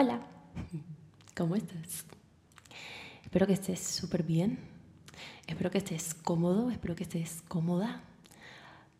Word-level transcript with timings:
Hola, 0.00 0.20
¿cómo 1.36 1.56
estás? 1.56 2.04
Espero 3.24 3.48
que 3.48 3.54
estés 3.54 3.80
súper 3.80 4.22
bien, 4.22 4.60
espero 5.48 5.72
que 5.72 5.78
estés 5.78 6.14
cómodo, 6.14 6.70
espero 6.70 6.94
que 6.94 7.02
estés 7.02 7.42
cómoda, 7.48 8.00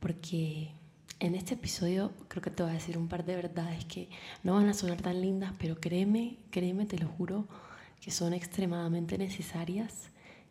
porque 0.01 0.73
en 1.21 1.37
este 1.37 1.55
episodio 1.55 2.11
creo 2.27 2.43
que 2.43 2.51
te 2.51 2.65
voy 2.65 2.73
a 2.73 2.75
decir 2.75 2.99
un 2.99 3.07
par 3.07 3.25
de 3.25 3.37
verdades 3.37 3.85
que 3.85 4.09
no 4.43 4.55
van 4.55 4.69
a 4.69 4.75
sonar 4.75 5.01
tan 5.01 5.21
lindas, 5.21 5.53
pero 5.57 5.79
créeme, 5.79 6.37
créeme, 6.51 6.85
te 6.85 6.99
lo 6.99 7.07
juro, 7.07 7.47
que 8.01 8.11
son 8.11 8.35
extremadamente 8.35 9.19
necesarias 9.19 10.11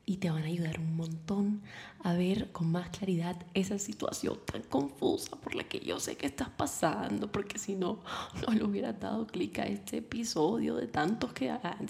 y 0.10 0.18
te 0.18 0.30
van 0.30 0.44
a 0.44 0.46
ayudar 0.46 0.80
un 0.80 0.96
montón 0.96 1.62
a 2.02 2.14
ver 2.14 2.54
con 2.54 2.72
más 2.72 2.90
claridad 2.90 3.36
esa 3.54 3.78
situación 3.78 4.40
tan 4.50 4.64
confusa 4.64 5.36
por 5.36 5.54
la 5.54 5.66
que 5.66 5.82
yo 5.82 6.00
sé 6.00 6.16
que 6.16 6.26
estás 6.26 6.50
pasando, 6.50 7.30
porque 7.30 7.60
si 7.60 7.76
no, 7.76 8.00
no 8.48 8.54
le 8.54 8.64
hubiera 8.64 8.94
dado 8.94 9.28
clic 9.28 9.60
a 9.60 9.66
este 9.66 9.98
episodio 9.98 10.76
de 10.76 10.88
tantos 10.88 11.34
que 11.34 11.52
hay. 11.52 11.88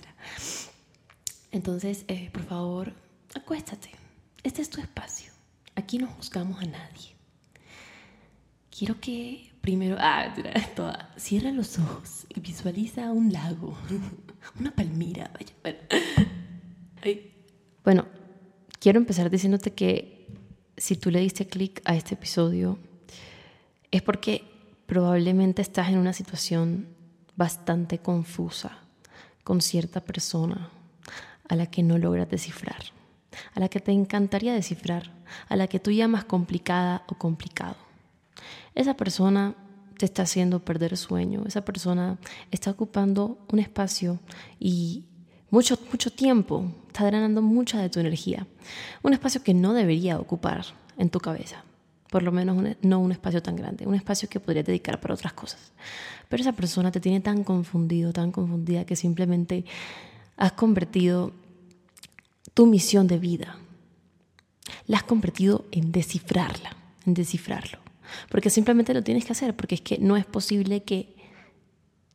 Entonces, 1.52 2.06
eh, 2.08 2.32
por 2.34 2.44
favor, 2.44 2.94
acuéstate. 3.36 3.92
Este 4.42 4.64
es 4.64 4.70
tu 4.72 4.82
espacio. 4.82 5.32
Aquí 5.76 6.00
no 6.00 6.08
juzgamos 6.08 6.60
a 6.60 6.66
nadie. 6.66 7.16
Quiero 8.76 9.00
que 9.00 9.54
primero, 9.62 9.96
ah, 10.00 10.34
toda, 10.76 11.14
cierra 11.18 11.52
los 11.52 11.78
ojos 11.78 12.26
y 12.30 12.40
visualiza 12.40 13.12
un 13.12 13.32
lago, 13.32 13.78
una 14.60 14.72
palmira, 14.72 15.30
vaya. 15.36 15.54
Bueno. 15.62 15.80
Ay. 17.04 17.34
Bueno, 17.88 18.06
quiero 18.80 19.00
empezar 19.00 19.30
diciéndote 19.30 19.74
que 19.74 20.28
si 20.78 20.96
tú 20.96 21.12
le 21.12 21.20
diste 21.20 21.48
clic 21.48 21.82
a 21.86 21.96
este 21.96 22.16
episodio 22.16 22.78
es 23.92 24.02
porque 24.02 24.44
probablemente 24.86 25.62
estás 25.62 25.90
en 25.90 25.98
una 25.98 26.14
situación 26.14 26.88
bastante 27.36 28.00
confusa 28.00 28.80
con 29.44 29.62
cierta 29.62 30.02
persona 30.02 30.70
a 31.48 31.56
la 31.56 31.68
que 31.68 31.84
no 31.84 31.98
logras 31.98 32.30
descifrar, 32.30 32.84
a 33.54 33.60
la 33.60 33.70
que 33.70 33.80
te 33.80 33.92
encantaría 33.92 34.54
descifrar, 34.54 35.12
a 35.48 35.56
la 35.56 35.68
que 35.68 35.80
tú 35.80 35.92
llamas 35.92 36.26
complicada 36.26 37.04
o 37.08 37.16
complicado. 37.16 37.78
Esa 38.76 38.96
persona 38.96 39.56
te 39.98 40.06
está 40.06 40.24
haciendo 40.24 40.64
perder 40.64 40.98
sueño, 40.98 41.44
esa 41.48 41.64
persona 41.64 42.18
está 42.52 42.72
ocupando 42.72 43.40
un 43.52 43.60
espacio 43.60 44.20
y 44.60 45.06
mucho, 45.50 45.80
mucho 45.92 46.12
tiempo, 46.12 46.72
está 46.88 47.06
drenando 47.06 47.42
mucha 47.42 47.82
de 47.82 47.90
tu 47.90 48.00
energía. 48.00 48.48
Un 49.04 49.14
espacio 49.14 49.44
que 49.44 49.54
no 49.54 49.74
debería 49.74 50.20
ocupar 50.20 50.66
en 50.98 51.10
tu 51.10 51.20
cabeza. 51.20 51.64
Por 52.10 52.24
lo 52.24 52.32
menos 52.32 52.58
no 52.82 53.00
un 53.00 53.12
espacio 53.12 53.44
tan 53.44 53.56
grande, 53.56 53.86
un 53.86 53.96
espacio 53.96 54.30
que 54.30 54.40
podrías 54.40 54.66
dedicar 54.66 55.00
para 55.00 55.14
otras 55.14 55.34
cosas. 55.34 55.74
Pero 56.30 56.42
esa 56.42 56.54
persona 56.54 56.92
te 56.92 57.00
tiene 57.00 57.20
tan 57.20 57.44
confundido, 57.44 58.14
tan 58.14 58.32
confundida, 58.32 58.86
que 58.86 58.96
simplemente 58.96 59.66
has 60.38 60.54
convertido 60.54 61.34
tu 62.54 62.66
misión 62.66 63.08
de 63.08 63.20
vida, 63.20 63.58
la 64.88 64.98
has 64.98 65.04
convertido 65.04 65.66
en 65.72 65.92
descifrarla, 65.92 66.76
en 67.06 67.14
descifrarlo. 67.14 67.80
Porque 68.30 68.50
simplemente 68.50 68.94
lo 68.94 69.04
tienes 69.04 69.26
que 69.26 69.34
hacer, 69.34 69.56
porque 69.56 69.76
es 69.76 69.82
que 69.82 69.98
no 70.00 70.16
es 70.16 70.26
posible 70.26 70.84
que 70.84 71.17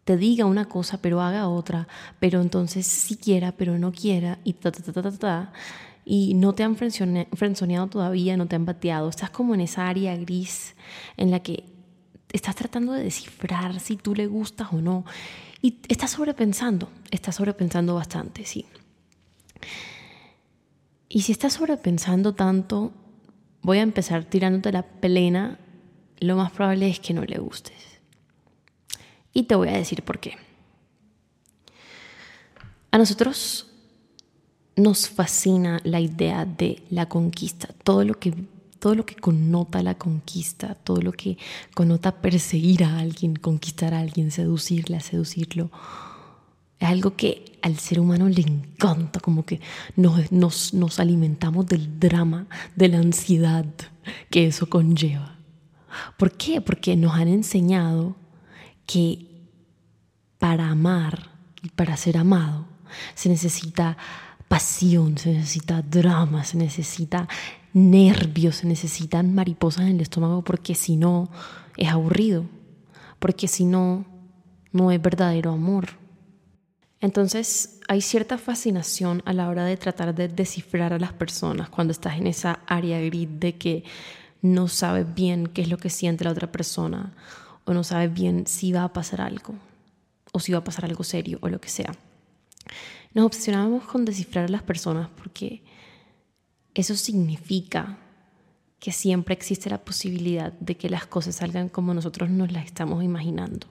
te 0.05 0.17
diga 0.17 0.47
una 0.47 0.67
cosa 0.67 0.99
pero 1.01 1.21
haga 1.21 1.49
otra, 1.49 1.89
pero 2.19 2.41
entonces 2.41 2.87
sí 2.87 3.17
quiera 3.17 3.53
pero 3.53 3.79
no 3.79 3.93
quiera 3.93 4.39
y 4.45 4.55
ta 4.55 4.73
ta 4.73 4.83
ta 4.83 5.03
ta 5.03 5.13
ta, 5.13 5.53
y 6.05 6.35
no 6.35 6.53
te 6.53 6.65
han 6.65 6.77
frenzoneado 6.77 7.87
todavía, 7.87 8.37
no 8.37 8.47
te 8.47 8.57
han 8.57 8.65
bateado, 8.65 9.09
estás 9.09 9.31
como 9.31 9.55
en 9.55 9.61
esa 9.61 9.89
área 9.89 10.17
gris 10.17 10.75
en 11.17 11.31
la 11.31 11.41
que 11.41 11.65
estás 12.33 12.57
tratando 12.57 12.93
de 12.93 13.05
descifrar 13.05 13.79
si 13.79 13.97
tú 13.97 14.15
le 14.15 14.27
gustas 14.27 14.73
o 14.73 14.81
no 14.81 15.05
y 15.61 15.79
estás 15.89 16.11
sobrepensando, 16.11 16.89
estás 17.11 17.37
sobrepensando 17.37 17.95
bastante, 17.95 18.45
sí. 18.45 18.67
Y 21.09 21.23
si 21.23 21.31
estás 21.31 21.53
sobrepensando 21.53 22.35
tanto, 22.35 22.93
voy 23.61 23.79
a 23.79 23.83
empezar 23.83 24.25
tirándote 24.25 24.73
la 24.73 24.83
plena, 24.83 25.61
lo 26.19 26.37
más 26.37 26.51
probable 26.51 26.89
es 26.89 26.99
que 26.99 27.15
no 27.15 27.23
le 27.23 27.39
gustes. 27.39 27.92
Y 29.33 29.45
te 29.45 29.55
voy 29.55 29.69
a 29.69 29.73
decir 29.73 30.03
por 30.03 30.19
qué. 30.19 30.37
A 32.91 32.99
nosotros 32.99 33.67
nos 34.77 35.09
fascina 35.09 35.81
la 35.85 36.01
idea 36.01 36.45
de 36.45 36.83
la 36.91 37.09
conquista, 37.09 37.69
todo 37.85 38.05
lo 38.05 38.15
que 38.19 38.35
todo 38.79 38.97
lo 38.97 39.07
que 39.07 39.15
connota 39.15 39.81
la 39.81 39.97
conquista, 39.97 40.75
todo 40.75 41.01
lo 41.01 41.13
que 41.13 41.39
connota 41.73 42.21
perseguir 42.21 42.83
a 42.83 42.99
alguien, 42.99 43.37
conquistar 43.37 43.95
a 43.95 44.01
alguien, 44.01 44.33
seducirla, 44.33 44.99
seducirlo. 44.99 45.71
Es 46.81 46.89
algo 46.89 47.15
que 47.15 47.61
al 47.63 47.79
ser 47.79 48.01
humano 48.01 48.29
le 48.29 48.43
encanta, 48.43 49.21
como 49.21 49.47
que 49.47 49.61
nos, 49.95 50.33
nos, 50.33 50.75
nos 50.75 50.99
alimentamos 50.99 51.67
del 51.67 52.01
drama, 52.01 52.49
de 52.75 52.89
la 52.89 52.99
ansiedad 52.99 53.67
que 54.31 54.49
eso 54.49 54.69
conlleva. 54.69 55.37
¿Por 56.17 56.33
qué? 56.33 56.61
Porque 56.61 56.97
nos 56.97 57.15
han 57.15 57.29
enseñado 57.29 58.17
que 58.87 59.27
para 60.39 60.69
amar 60.69 61.31
y 61.63 61.69
para 61.71 61.97
ser 61.97 62.19
amado 62.19 62.67
se 63.15 63.29
necesita 63.29 63.97
pasión, 64.49 65.17
se 65.17 65.33
necesita 65.33 65.83
drama, 65.83 66.45
se 66.45 66.59
necesita 66.59 67.29
nervios, 67.73 68.57
se 68.57 68.67
necesitan 68.67 69.35
mariposas 69.35 69.85
en 69.85 69.97
el 69.97 70.01
estómago 70.03 70.43
porque 70.43 70.75
si 70.75 70.97
no 70.97 71.31
es 71.77 71.89
aburrido, 71.89 72.45
porque 73.19 73.49
si 73.49 73.65
no, 73.65 74.05
no 74.73 74.91
es 74.91 75.01
verdadero 75.01 75.53
amor. 75.53 75.91
Entonces 77.01 77.81
hay 77.89 78.01
cierta 78.01 78.39
fascinación 78.39 79.23
a 79.25 79.33
la 79.33 79.49
hora 79.49 79.65
de 79.65 79.77
tratar 79.77 80.15
de 80.15 80.29
descifrar 80.29 80.93
a 80.93 80.99
las 80.99 81.13
personas 81.13 81.69
cuando 81.69 81.93
estás 81.93 82.17
en 82.17 82.27
esa 82.27 82.61
área 82.67 83.01
gris 83.01 83.29
de 83.31 83.57
que 83.57 83.85
no 84.41 84.69
sabes 84.69 85.13
bien 85.15 85.47
qué 85.47 85.63
es 85.63 85.69
lo 85.69 85.79
que 85.79 85.91
siente 85.91 86.25
la 86.25 86.31
otra 86.31 86.53
persona 86.53 87.13
o 87.65 87.75
no 87.75 87.85
sabes 87.85 88.13
bien 88.13 88.47
si 88.47 88.73
va 88.73 88.85
a 88.85 88.93
pasar 88.93 89.21
algo 89.21 89.55
o 90.33 90.41
si 90.41 90.53
va 90.53 90.59
a 90.59 90.65
pasar 90.65 90.85
algo 90.85 91.05
serio 91.05 91.39
o 91.43 91.49
lo 91.49 91.61
que 91.61 91.69
sea. 91.69 91.95
Nos 93.15 93.27
obsesionamos 93.27 93.85
con 93.85 94.05
descifrar 94.05 94.47
a 94.47 94.49
las 94.49 94.63
personas 94.63 95.09
porque 95.11 95.63
eso 96.75 96.95
significa 96.97 97.99
que 98.79 98.93
siempre 98.93 99.35
existe 99.35 99.71
la 99.71 99.85
posibilidad 99.85 100.53
de 100.55 100.77
que 100.77 100.91
las 100.91 101.07
cosas 101.07 101.37
salgan 101.37 101.69
como 101.69 101.95
nosotros 101.95 102.31
nos 102.31 102.51
las 102.51 102.65
estamos 102.65 103.05
imaginando. 103.05 103.69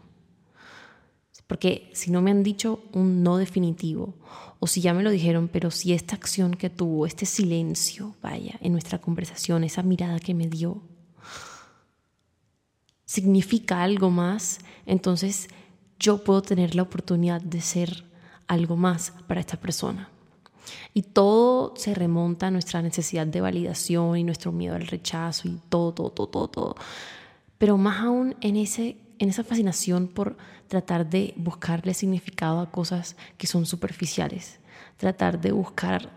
Porque 1.47 1.89
si 1.93 2.11
no 2.11 2.21
me 2.21 2.31
han 2.31 2.43
dicho 2.43 2.85
un 2.93 3.23
no 3.23 3.35
definitivo, 3.35 4.15
o 4.59 4.67
si 4.67 4.79
ya 4.79 4.93
me 4.93 5.03
lo 5.03 5.09
dijeron, 5.09 5.49
pero 5.51 5.69
si 5.69 5.91
esta 5.91 6.15
acción 6.15 6.53
que 6.53 6.69
tuvo, 6.69 7.05
este 7.05 7.25
silencio, 7.25 8.15
vaya, 8.21 8.57
en 8.61 8.71
nuestra 8.71 9.01
conversación, 9.01 9.65
esa 9.65 9.83
mirada 9.83 10.17
que 10.19 10.33
me 10.33 10.47
dio, 10.47 10.81
significa 13.11 13.83
algo 13.83 14.09
más, 14.09 14.59
entonces 14.85 15.49
yo 15.99 16.23
puedo 16.23 16.41
tener 16.41 16.75
la 16.75 16.83
oportunidad 16.83 17.41
de 17.41 17.59
ser 17.59 18.05
algo 18.47 18.77
más 18.77 19.11
para 19.27 19.41
esta 19.41 19.59
persona. 19.59 20.07
Y 20.93 21.01
todo 21.01 21.73
se 21.75 21.93
remonta 21.93 22.47
a 22.47 22.51
nuestra 22.51 22.81
necesidad 22.81 23.27
de 23.27 23.41
validación 23.41 24.15
y 24.15 24.23
nuestro 24.23 24.53
miedo 24.53 24.75
al 24.75 24.87
rechazo 24.87 25.49
y 25.49 25.59
todo, 25.67 25.93
todo, 25.93 26.09
todo, 26.09 26.47
todo. 26.47 26.75
Pero 27.57 27.77
más 27.77 27.99
aún 27.99 28.37
en, 28.39 28.55
ese, 28.55 28.95
en 29.19 29.27
esa 29.27 29.43
fascinación 29.43 30.07
por 30.07 30.37
tratar 30.69 31.09
de 31.09 31.33
buscarle 31.35 31.93
significado 31.93 32.61
a 32.61 32.71
cosas 32.71 33.17
que 33.37 33.45
son 33.45 33.65
superficiales, 33.65 34.61
tratar 34.95 35.41
de 35.41 35.51
buscar 35.51 36.09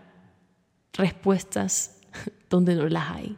respuestas 0.93 1.97
donde 2.49 2.73
no 2.73 2.87
las 2.87 3.11
hay, 3.11 3.37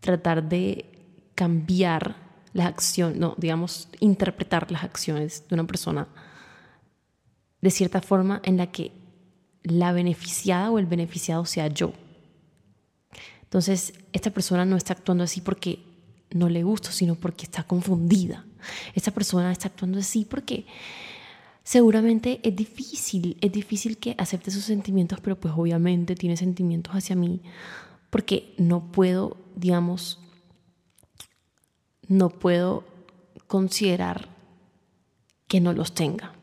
tratar 0.00 0.46
de 0.46 0.91
cambiar 1.34 2.16
las 2.52 2.66
acciones, 2.66 3.18
no, 3.18 3.34
digamos, 3.38 3.88
interpretar 4.00 4.70
las 4.70 4.84
acciones 4.84 5.48
de 5.48 5.54
una 5.54 5.66
persona 5.66 6.08
de 7.60 7.70
cierta 7.70 8.00
forma 8.00 8.40
en 8.44 8.56
la 8.56 8.66
que 8.66 8.92
la 9.62 9.92
beneficiada 9.92 10.70
o 10.70 10.78
el 10.78 10.86
beneficiado 10.86 11.44
sea 11.44 11.68
yo. 11.68 11.92
Entonces, 13.42 13.94
esta 14.12 14.30
persona 14.30 14.64
no 14.64 14.76
está 14.76 14.94
actuando 14.94 15.24
así 15.24 15.40
porque 15.40 15.80
no 16.30 16.48
le 16.48 16.62
gusto, 16.62 16.90
sino 16.90 17.14
porque 17.14 17.44
está 17.44 17.62
confundida. 17.64 18.44
Esta 18.94 19.10
persona 19.10 19.52
está 19.52 19.68
actuando 19.68 19.98
así 19.98 20.24
porque 20.24 20.66
seguramente 21.62 22.40
es 22.42 22.56
difícil, 22.56 23.36
es 23.40 23.52
difícil 23.52 23.98
que 23.98 24.14
acepte 24.18 24.50
sus 24.50 24.64
sentimientos, 24.64 25.20
pero 25.20 25.38
pues 25.38 25.54
obviamente 25.56 26.14
tiene 26.14 26.36
sentimientos 26.36 26.94
hacia 26.94 27.16
mí 27.16 27.40
porque 28.10 28.54
no 28.58 28.90
puedo, 28.92 29.36
digamos, 29.56 30.21
no 32.12 32.28
puedo 32.28 32.84
considerar 33.46 34.28
que 35.48 35.60
no 35.60 35.72
los 35.72 35.94
tenga. 35.94 36.34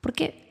¿Por 0.00 0.12
qué? 0.12 0.46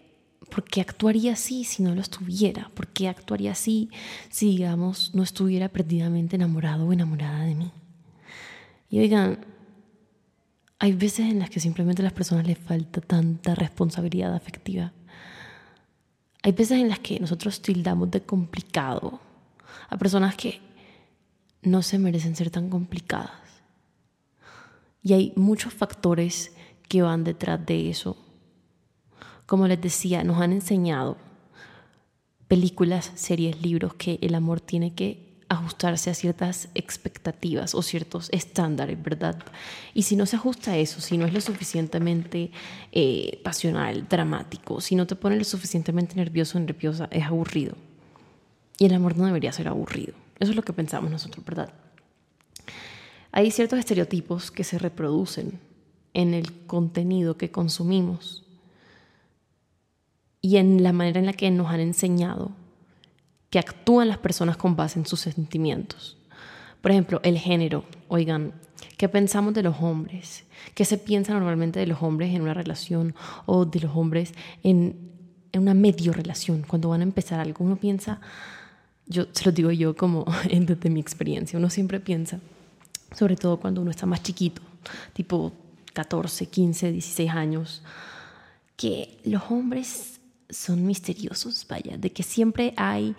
¿Por 0.52 0.66
qué 0.66 0.82
actuaría 0.82 1.34
así 1.34 1.64
si 1.64 1.84
no 1.84 1.96
lo 1.96 2.02
estuviera? 2.02 2.70
¿Por 2.74 2.88
qué 2.88 3.08
actuaría 3.08 3.54
así 3.54 3.90
si, 4.30 4.48
digamos, 4.48 5.16
no 5.16 5.24
estuviera 5.24 5.70
perdidamente 5.70 6.36
enamorado 6.36 6.86
o 6.86 6.92
enamorada 6.92 7.46
de 7.46 7.56
mí? 7.56 7.72
Y 8.90 9.00
oigan, 9.00 9.40
Hay 10.80 10.94
veces 10.94 11.26
en 11.32 11.40
las 11.40 11.50
que 11.50 11.60
simplemente 11.60 12.02
a 12.02 12.04
las 12.04 12.14
personas 12.14 12.46
les 12.46 12.58
falta 12.58 13.02
tanta 13.02 13.56
responsabilidad 13.56 14.36
afectiva. 14.36 14.92
Hay 16.44 16.52
veces 16.52 16.80
en 16.80 16.90
las 16.90 17.00
que 17.00 17.20
nosotros 17.20 17.62
tildamos 17.62 18.12
de 18.12 18.22
complicado 18.22 19.20
a 19.90 19.98
personas 19.98 20.36
que 20.36 20.60
no 21.64 21.82
se 21.82 21.98
merecen 21.98 22.36
ser 22.36 22.52
tan 22.52 22.70
complicadas. 22.70 23.47
Y 25.08 25.14
hay 25.14 25.32
muchos 25.38 25.74
factores 25.74 26.52
que 26.90 27.02
van 27.02 27.24
detrás 27.24 27.66
de 27.66 27.90
eso. 27.90 28.18
Como 29.46 29.66
les 29.66 29.80
decía, 29.80 30.26
nos 30.26 30.42
han 30.42 30.52
enseñado 30.52 31.16
películas, 32.50 33.14
series, 33.16 33.62
libros 33.62 33.94
que 33.94 34.20
el 34.22 34.36
amor 34.36 34.60
tiene 34.60 34.96
que 34.96 35.38
ajustarse 35.48 36.10
a 36.10 36.14
ciertas 36.14 36.68
expectativas 36.76 37.74
o 37.74 37.84
ciertos 37.84 38.28
estándares, 38.34 39.02
¿verdad? 39.02 39.42
Y 39.94 40.02
si 40.04 40.18
no 40.18 40.26
se 40.26 40.36
ajusta 40.36 40.72
a 40.72 40.78
eso, 40.78 41.00
si 41.00 41.18
no 41.18 41.26
es 41.26 41.34
lo 41.34 41.40
suficientemente 41.40 42.52
eh, 42.92 43.40
pasional, 43.46 44.10
dramático, 44.10 44.82
si 44.82 44.96
no 44.96 45.08
te 45.08 45.16
pone 45.16 45.38
lo 45.38 45.46
suficientemente 45.46 46.18
nervioso 46.18 46.58
o 46.58 46.62
nerviosa, 46.62 47.08
es 47.12 47.24
aburrido. 47.24 47.78
Y 48.78 48.88
el 48.88 48.94
amor 48.94 49.16
no 49.16 49.26
debería 49.26 49.54
ser 49.54 49.70
aburrido. 49.70 50.16
Eso 50.38 50.52
es 50.52 50.58
lo 50.58 50.64
que 50.64 50.74
pensamos 50.74 51.10
nosotros, 51.10 51.46
¿verdad? 51.46 51.87
Hay 53.32 53.52
ciertos 53.52 53.80
estereotipos 53.80 54.52
que 54.52 54.64
se 54.64 54.80
reproducen 54.80 55.60
en 56.14 56.34
el 56.34 56.66
contenido 56.66 57.38
que 57.38 57.52
consumimos 57.52 58.44
y 60.42 60.58
en 60.58 60.82
la 60.84 60.94
manera 60.94 61.20
en 61.20 61.26
la 61.26 61.34
que 61.34 61.52
nos 61.52 61.68
han 61.68 61.80
enseñado 61.80 62.52
que 63.50 63.60
actúan 63.60 64.08
las 64.08 64.18
personas 64.18 64.58
con 64.58 64.76
base 64.76 65.00
en 65.00 65.06
sus 65.06 65.22
sentimientos. 65.22 66.18
Por 66.82 66.92
ejemplo, 66.92 67.20
el 67.24 67.38
género. 67.38 67.86
Oigan, 68.08 68.54
¿qué 68.98 69.10
pensamos 69.10 69.54
de 69.54 69.64
los 69.64 69.82
hombres? 69.82 70.46
¿Qué 70.74 70.86
se 70.86 70.98
piensa 70.98 71.34
normalmente 71.34 71.80
de 71.80 71.88
los 71.88 72.02
hombres 72.02 72.34
en 72.34 72.42
una 72.42 72.54
relación 72.54 73.16
o 73.46 73.66
de 73.66 73.80
los 73.80 73.96
hombres 73.96 74.34
en, 74.64 75.12
una 75.54 75.74
medio 75.74 76.14
relación? 76.14 76.64
Cuando 76.68 76.90
van 76.90 77.02
a 77.02 77.04
empezar 77.04 77.40
algo, 77.40 77.66
uno 77.66 77.78
piensa, 77.78 78.22
yo 79.06 79.26
se 79.32 79.46
lo 79.46 79.52
digo 79.52 79.72
yo 79.72 79.96
como 79.96 80.26
desde 80.50 80.90
mi 80.90 81.00
experiencia, 81.00 81.58
uno 81.58 81.70
siempre 81.70 82.00
piensa, 82.00 82.40
sobre 83.16 83.36
todo 83.36 83.58
cuando 83.58 83.82
uno 83.82 83.92
está 83.92 84.06
más 84.06 84.24
chiquito, 84.24 84.62
tipo 85.14 85.54
14, 85.94 86.48
15, 86.48 86.92
16 86.92 87.32
años, 87.32 87.82
que 88.76 89.20
los 89.24 89.44
hombres 89.50 90.20
son 90.50 90.86
misteriosos, 90.86 91.66
vaya, 91.68 91.98
de 91.98 92.12
que 92.12 92.24
siempre 92.24 92.74
hay 92.78 93.16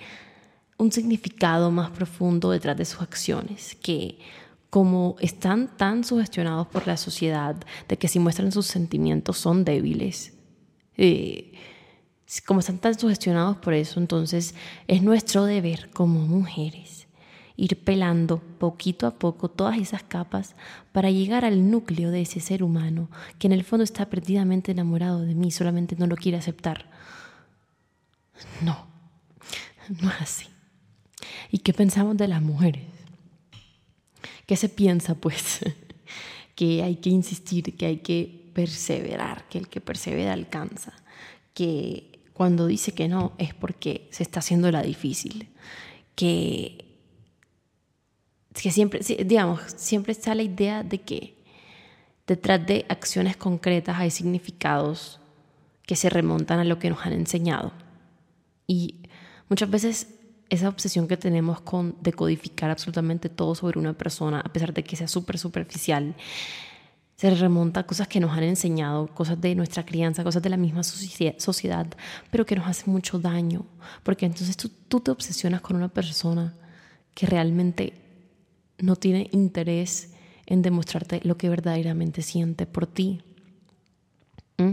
un 0.78 0.92
significado 0.92 1.70
más 1.70 1.90
profundo 1.90 2.50
detrás 2.50 2.76
de 2.76 2.84
sus 2.84 3.02
acciones, 3.02 3.76
que 3.82 4.18
como 4.70 5.16
están 5.20 5.76
tan 5.76 6.04
sugestionados 6.04 6.66
por 6.68 6.86
la 6.86 6.96
sociedad, 6.96 7.56
de 7.88 7.98
que 7.98 8.08
si 8.08 8.18
muestran 8.18 8.52
sus 8.52 8.66
sentimientos 8.66 9.38
son 9.38 9.64
débiles, 9.64 10.34
eh, 10.96 11.52
como 12.46 12.60
están 12.60 12.78
tan 12.78 12.98
sugestionados 12.98 13.56
por 13.56 13.74
eso, 13.74 13.98
entonces 13.98 14.54
es 14.86 15.02
nuestro 15.02 15.44
deber 15.44 15.90
como 15.90 16.20
mujeres 16.20 16.97
ir 17.58 17.82
pelando 17.82 18.40
poquito 18.58 19.08
a 19.08 19.18
poco 19.18 19.50
todas 19.50 19.76
esas 19.78 20.04
capas 20.04 20.54
para 20.92 21.10
llegar 21.10 21.44
al 21.44 21.70
núcleo 21.70 22.12
de 22.12 22.22
ese 22.22 22.38
ser 22.38 22.62
humano 22.62 23.10
que 23.40 23.48
en 23.48 23.52
el 23.52 23.64
fondo 23.64 23.82
está 23.82 24.06
perdidamente 24.08 24.70
enamorado 24.70 25.22
de 25.22 25.34
mí, 25.34 25.50
solamente 25.50 25.96
no 25.96 26.06
lo 26.06 26.14
quiere 26.14 26.38
aceptar. 26.38 26.88
No, 28.62 28.86
no 30.00 30.08
es 30.08 30.20
así. 30.20 30.46
¿Y 31.50 31.58
qué 31.58 31.72
pensamos 31.72 32.16
de 32.16 32.28
las 32.28 32.40
mujeres? 32.40 32.84
¿Qué 34.46 34.54
se 34.54 34.68
piensa, 34.68 35.16
pues? 35.16 35.58
que 36.54 36.84
hay 36.84 36.96
que 36.96 37.10
insistir, 37.10 37.76
que 37.76 37.86
hay 37.86 37.96
que 37.98 38.50
perseverar, 38.54 39.48
que 39.48 39.58
el 39.58 39.68
que 39.68 39.80
persevera 39.80 40.32
alcanza, 40.32 40.92
que 41.54 42.20
cuando 42.34 42.68
dice 42.68 42.92
que 42.92 43.08
no 43.08 43.32
es 43.38 43.52
porque 43.52 44.08
se 44.12 44.22
está 44.22 44.38
haciendo 44.38 44.70
la 44.70 44.82
difícil, 44.82 45.48
que, 46.14 46.87
que 48.62 48.70
siempre, 48.70 49.00
digamos, 49.24 49.60
siempre 49.76 50.12
está 50.12 50.34
la 50.34 50.42
idea 50.42 50.82
de 50.82 51.00
que 51.00 51.34
detrás 52.26 52.66
de 52.66 52.84
acciones 52.88 53.36
concretas 53.36 53.96
hay 53.98 54.10
significados 54.10 55.20
que 55.86 55.96
se 55.96 56.10
remontan 56.10 56.58
a 56.58 56.64
lo 56.64 56.78
que 56.78 56.90
nos 56.90 57.04
han 57.06 57.12
enseñado. 57.12 57.72
Y 58.66 58.96
muchas 59.48 59.70
veces 59.70 60.08
esa 60.50 60.68
obsesión 60.68 61.08
que 61.08 61.16
tenemos 61.16 61.60
con 61.60 61.96
decodificar 62.00 62.70
absolutamente 62.70 63.28
todo 63.28 63.54
sobre 63.54 63.78
una 63.78 63.92
persona, 63.92 64.40
a 64.40 64.52
pesar 64.52 64.74
de 64.74 64.82
que 64.84 64.96
sea 64.96 65.08
súper 65.08 65.38
superficial, 65.38 66.14
se 67.16 67.30
remonta 67.30 67.80
a 67.80 67.86
cosas 67.86 68.06
que 68.06 68.20
nos 68.20 68.36
han 68.36 68.44
enseñado, 68.44 69.08
cosas 69.08 69.40
de 69.40 69.54
nuestra 69.54 69.84
crianza, 69.84 70.22
cosas 70.22 70.42
de 70.42 70.50
la 70.50 70.56
misma 70.56 70.82
sociedad, 70.82 71.86
pero 72.30 72.46
que 72.46 72.54
nos 72.54 72.66
hacen 72.66 72.92
mucho 72.92 73.18
daño, 73.18 73.66
porque 74.02 74.26
entonces 74.26 74.56
tú, 74.56 74.70
tú 74.88 75.00
te 75.00 75.10
obsesionas 75.10 75.60
con 75.60 75.76
una 75.76 75.88
persona 75.88 76.54
que 77.14 77.26
realmente 77.26 78.07
no 78.78 78.96
tiene 78.96 79.28
interés 79.32 80.10
en 80.46 80.62
demostrarte 80.62 81.20
lo 81.24 81.36
que 81.36 81.48
verdaderamente 81.48 82.22
siente 82.22 82.66
por 82.66 82.86
ti. 82.86 83.20
¿Mm? 84.56 84.72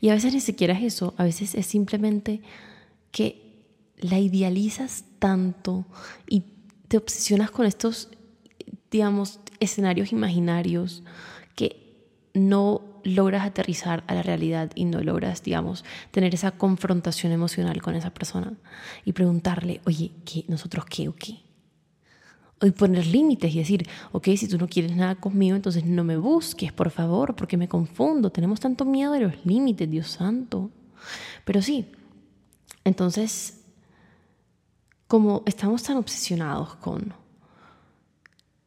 Y 0.00 0.08
a 0.10 0.14
veces 0.14 0.34
ni 0.34 0.40
siquiera 0.40 0.74
es 0.74 0.82
eso, 0.82 1.14
a 1.16 1.24
veces 1.24 1.54
es 1.54 1.66
simplemente 1.66 2.40
que 3.10 3.48
la 3.98 4.18
idealizas 4.18 5.04
tanto 5.18 5.86
y 6.28 6.44
te 6.88 6.96
obsesionas 6.96 7.50
con 7.50 7.66
estos, 7.66 8.08
digamos, 8.90 9.40
escenarios 9.60 10.12
imaginarios 10.12 11.02
que 11.56 11.88
no 12.34 12.82
logras 13.04 13.44
aterrizar 13.44 14.04
a 14.06 14.14
la 14.14 14.22
realidad 14.22 14.70
y 14.74 14.84
no 14.84 15.00
logras, 15.00 15.42
digamos, 15.42 15.84
tener 16.10 16.34
esa 16.34 16.52
confrontación 16.52 17.32
emocional 17.32 17.82
con 17.82 17.94
esa 17.94 18.10
persona 18.10 18.54
y 19.04 19.12
preguntarle, 19.12 19.80
oye, 19.86 20.12
¿qué, 20.24 20.44
¿nosotros 20.48 20.84
qué 20.86 21.08
o 21.08 21.14
qué? 21.14 21.47
Y 22.60 22.72
poner 22.72 23.06
límites 23.06 23.54
y 23.54 23.58
decir, 23.58 23.88
ok, 24.10 24.28
si 24.36 24.48
tú 24.48 24.58
no 24.58 24.68
quieres 24.68 24.96
nada 24.96 25.14
conmigo, 25.14 25.54
entonces 25.54 25.84
no 25.84 26.02
me 26.02 26.16
busques, 26.16 26.72
por 26.72 26.90
favor, 26.90 27.36
porque 27.36 27.56
me 27.56 27.68
confundo. 27.68 28.30
Tenemos 28.30 28.58
tanto 28.58 28.84
miedo 28.84 29.12
de 29.12 29.20
los 29.20 29.46
límites, 29.46 29.88
Dios 29.88 30.08
santo. 30.08 30.70
Pero 31.44 31.62
sí, 31.62 31.86
entonces, 32.84 33.60
como 35.06 35.42
estamos 35.46 35.84
tan 35.84 35.98
obsesionados 35.98 36.74
con, 36.76 37.14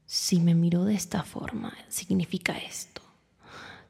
si 0.05 0.39
me 0.39 0.55
miró 0.55 0.85
de 0.85 0.95
esta 0.95 1.23
forma, 1.23 1.73
significa 1.89 2.57
esto. 2.57 3.01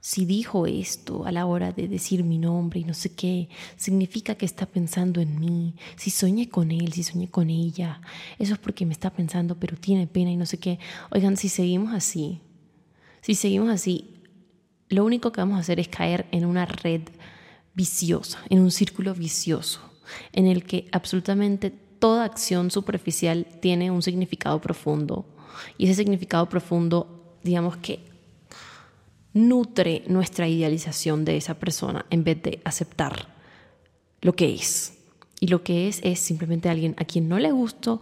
Si 0.02 0.26
dijo 0.26 0.66
esto 0.66 1.26
a 1.26 1.32
la 1.32 1.46
hora 1.46 1.72
de 1.72 1.88
decir 1.88 2.24
mi 2.24 2.40
nombre 2.40 2.80
y 2.80 2.84
no 2.84 2.96
sé 2.96 3.14
qué, 3.14 3.50
significa 3.78 4.34
que 4.36 4.48
está 4.48 4.66
pensando 4.66 5.22
en 5.22 5.40
mí. 5.40 5.76
Si 5.96 6.10
soñé 6.10 6.50
con 6.50 6.72
él, 6.72 6.92
si 6.92 7.04
soñé 7.04 7.30
con 7.30 7.52
ella, 7.52 8.02
eso 8.40 8.54
es 8.54 8.60
porque 8.60 8.86
me 8.86 8.94
está 8.94 9.12
pensando, 9.12 9.60
pero 9.60 9.78
tiene 9.78 10.08
pena 10.08 10.32
y 10.32 10.38
no 10.38 10.48
sé 10.48 10.58
qué. 10.58 10.80
Oigan, 11.12 11.38
si 11.38 11.50
seguimos 11.50 11.94
así, 11.94 12.42
si 13.22 13.36
seguimos 13.36 13.70
así, 13.70 14.16
lo 14.90 15.06
único 15.06 15.32
que 15.32 15.40
vamos 15.40 15.58
a 15.58 15.62
hacer 15.62 15.80
es 15.80 15.88
caer 15.88 16.26
en 16.32 16.46
una 16.46 16.66
red 16.66 17.04
viciosa, 17.76 18.40
en 18.50 18.60
un 18.60 18.72
círculo 18.72 19.14
vicioso 19.14 19.92
en 20.34 20.48
el 20.48 20.64
que 20.64 20.88
absolutamente 20.92 21.70
toda 21.70 22.26
acción 22.26 22.72
superficial 22.72 23.46
tiene 23.62 23.92
un 23.92 24.02
significado 24.02 24.60
profundo. 24.60 25.26
Y 25.78 25.86
ese 25.86 25.96
significado 25.96 26.50
profundo, 26.50 27.38
digamos 27.44 27.78
que 27.78 28.11
nutre 29.34 30.04
nuestra 30.08 30.48
idealización 30.48 31.26
de 31.26 31.38
esa 31.38 31.56
persona 31.56 32.06
en 32.10 32.24
vez 32.24 32.42
de 32.44 32.62
aceptar 32.64 33.28
lo 34.22 34.34
que 34.34 34.54
es. 34.54 34.98
Y 35.40 35.48
lo 35.48 35.64
que 35.64 35.88
es 35.88 36.00
es 36.04 36.20
simplemente 36.20 36.70
alguien 36.70 36.94
a 37.00 37.06
quien 37.06 37.28
no 37.28 37.40
le 37.40 37.52
gustó, 37.52 38.00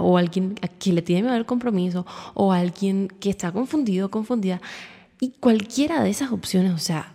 o 0.00 0.18
alguien 0.18 0.56
a 0.60 0.66
quien 0.66 0.96
le 0.96 1.02
tiene 1.02 1.22
miedo 1.22 1.36
al 1.36 1.46
compromiso, 1.46 2.04
o 2.34 2.52
alguien 2.52 3.06
que 3.20 3.30
está 3.30 3.52
confundido, 3.52 4.10
confundida. 4.10 4.60
Y 5.20 5.30
cualquiera 5.38 6.02
de 6.02 6.10
esas 6.10 6.32
opciones, 6.32 6.72
o 6.72 6.78
sea, 6.78 7.14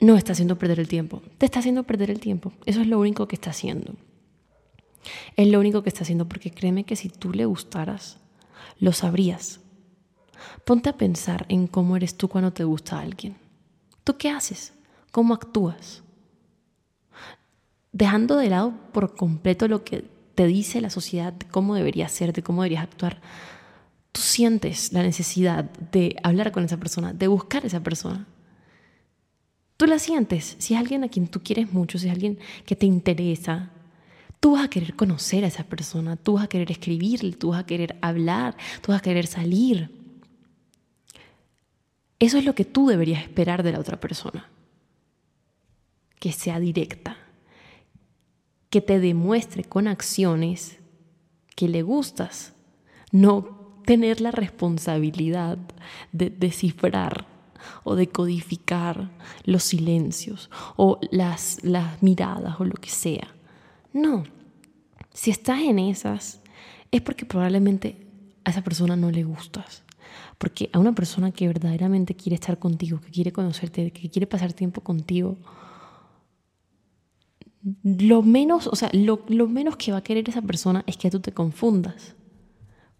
no 0.00 0.16
está 0.16 0.32
haciendo 0.32 0.56
perder 0.56 0.80
el 0.80 0.88
tiempo. 0.88 1.22
Te 1.36 1.44
está 1.44 1.58
haciendo 1.58 1.82
perder 1.82 2.10
el 2.10 2.20
tiempo. 2.20 2.54
Eso 2.64 2.80
es 2.80 2.86
lo 2.86 2.98
único 2.98 3.28
que 3.28 3.36
está 3.36 3.50
haciendo. 3.50 3.94
Es 5.36 5.48
lo 5.48 5.60
único 5.60 5.82
que 5.82 5.90
está 5.90 6.02
haciendo 6.02 6.26
porque 6.26 6.50
créeme 6.50 6.84
que 6.84 6.96
si 6.96 7.10
tú 7.10 7.32
le 7.32 7.44
gustaras, 7.44 8.18
lo 8.78 8.92
sabrías. 8.92 9.60
Ponte 10.64 10.88
a 10.88 10.96
pensar 10.96 11.46
en 11.48 11.66
cómo 11.66 11.96
eres 11.96 12.16
tú 12.16 12.28
cuando 12.28 12.52
te 12.52 12.64
gusta 12.64 12.98
alguien. 13.00 13.36
¿Tú 14.04 14.16
qué 14.16 14.30
haces? 14.30 14.72
¿Cómo 15.10 15.34
actúas? 15.34 16.02
Dejando 17.92 18.36
de 18.36 18.48
lado 18.48 18.74
por 18.92 19.14
completo 19.14 19.68
lo 19.68 19.84
que 19.84 20.04
te 20.34 20.46
dice 20.46 20.80
la 20.80 20.90
sociedad 20.90 21.32
de 21.32 21.46
cómo 21.46 21.74
deberías 21.74 22.12
ser, 22.12 22.32
de 22.32 22.42
cómo 22.42 22.62
deberías 22.62 22.84
actuar, 22.84 23.20
tú 24.12 24.20
sientes 24.20 24.92
la 24.92 25.02
necesidad 25.02 25.64
de 25.92 26.16
hablar 26.22 26.52
con 26.52 26.64
esa 26.64 26.76
persona, 26.76 27.12
de 27.12 27.28
buscar 27.28 27.64
a 27.64 27.66
esa 27.66 27.80
persona. 27.80 28.26
Tú 29.76 29.86
la 29.86 29.98
sientes. 29.98 30.56
Si 30.58 30.74
es 30.74 30.80
alguien 30.80 31.04
a 31.04 31.08
quien 31.08 31.28
tú 31.28 31.40
quieres 31.42 31.72
mucho, 31.72 31.98
si 31.98 32.06
es 32.06 32.12
alguien 32.12 32.38
que 32.66 32.76
te 32.76 32.86
interesa, 32.86 33.70
tú 34.38 34.52
vas 34.52 34.64
a 34.64 34.70
querer 34.70 34.94
conocer 34.94 35.44
a 35.44 35.48
esa 35.48 35.64
persona, 35.64 36.16
tú 36.16 36.34
vas 36.34 36.44
a 36.44 36.48
querer 36.48 36.70
escribirle, 36.70 37.32
tú 37.32 37.50
vas 37.50 37.60
a 37.60 37.66
querer 37.66 37.96
hablar, 38.00 38.56
tú 38.82 38.92
vas 38.92 39.00
a 39.00 39.02
querer 39.02 39.26
salir. 39.26 39.99
Eso 42.20 42.36
es 42.36 42.44
lo 42.44 42.54
que 42.54 42.66
tú 42.66 42.86
deberías 42.86 43.22
esperar 43.22 43.62
de 43.62 43.72
la 43.72 43.80
otra 43.80 43.98
persona. 43.98 44.48
Que 46.20 46.32
sea 46.32 46.60
directa. 46.60 47.16
Que 48.68 48.82
te 48.82 49.00
demuestre 49.00 49.64
con 49.64 49.88
acciones 49.88 50.78
que 51.56 51.66
le 51.66 51.82
gustas. 51.82 52.52
No 53.10 53.80
tener 53.86 54.20
la 54.20 54.30
responsabilidad 54.30 55.58
de 56.12 56.30
descifrar 56.30 57.26
o 57.84 57.94
de 57.94 58.08
codificar 58.08 59.10
los 59.44 59.64
silencios 59.64 60.50
o 60.76 61.00
las, 61.10 61.58
las 61.62 62.02
miradas 62.02 62.60
o 62.60 62.64
lo 62.64 62.74
que 62.74 62.90
sea. 62.90 63.34
No. 63.92 64.24
Si 65.12 65.30
estás 65.30 65.60
en 65.60 65.78
esas, 65.78 66.40
es 66.90 67.00
porque 67.00 67.24
probablemente 67.24 68.06
a 68.44 68.50
esa 68.50 68.62
persona 68.62 68.94
no 68.94 69.10
le 69.10 69.24
gustas. 69.24 69.82
Porque 70.40 70.70
a 70.72 70.78
una 70.78 70.94
persona 70.94 71.32
que 71.32 71.46
verdaderamente 71.46 72.16
quiere 72.16 72.36
estar 72.36 72.58
contigo, 72.58 72.98
que 72.98 73.10
quiere 73.10 73.30
conocerte, 73.30 73.90
que 73.90 74.08
quiere 74.08 74.26
pasar 74.26 74.54
tiempo 74.54 74.80
contigo, 74.80 75.36
lo 77.84 78.22
menos, 78.22 78.66
o 78.66 78.74
sea, 78.74 78.88
lo, 78.94 79.18
menos 79.48 79.76
que 79.76 79.92
va 79.92 79.98
a 79.98 80.02
querer 80.02 80.26
esa 80.30 80.40
persona 80.40 80.82
es 80.86 80.96
que 80.96 81.10
tú 81.10 81.20
te 81.20 81.32
confundas. 81.32 82.14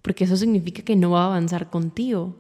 Porque 0.02 0.24
eso 0.24 0.36
significa 0.36 0.82
que 0.82 0.96
no 0.96 1.12
va 1.12 1.22
a 1.22 1.26
avanzar 1.28 1.70
contigo. 1.70 2.36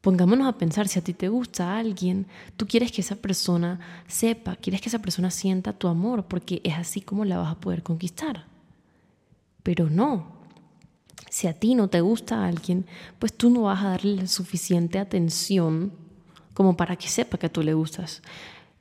Pongámonos 0.00 0.48
a 0.48 0.56
pensar, 0.56 0.88
si 0.88 0.98
a 0.98 1.04
ti 1.04 1.12
te 1.12 1.28
gusta 1.28 1.76
alguien, 1.76 2.28
tú 2.56 2.66
quieres 2.66 2.90
que 2.92 3.02
esa 3.02 3.16
persona 3.16 3.78
sepa, 4.06 4.56
quieres 4.56 4.80
que 4.80 4.88
esa 4.88 5.02
persona 5.02 5.30
sienta 5.30 5.74
tu 5.74 5.86
amor, 5.86 6.24
porque 6.24 6.62
es 6.64 6.78
así 6.78 7.02
como 7.02 7.26
la 7.26 7.36
vas 7.36 7.52
a 7.52 7.60
poder 7.60 7.82
conquistar. 7.82 8.46
Pero 9.62 9.90
no, 9.90 10.39
si 11.30 11.46
a 11.46 11.54
ti 11.54 11.74
no 11.76 11.88
te 11.88 12.00
gusta 12.00 12.44
alguien, 12.44 12.84
pues 13.20 13.32
tú 13.32 13.50
no 13.50 13.62
vas 13.62 13.82
a 13.82 13.90
darle 13.90 14.26
suficiente 14.26 14.98
atención 14.98 15.92
como 16.52 16.76
para 16.76 16.96
que 16.96 17.08
sepa 17.08 17.38
que 17.38 17.48
tú 17.48 17.62
le 17.62 17.72
gustas. 17.72 18.20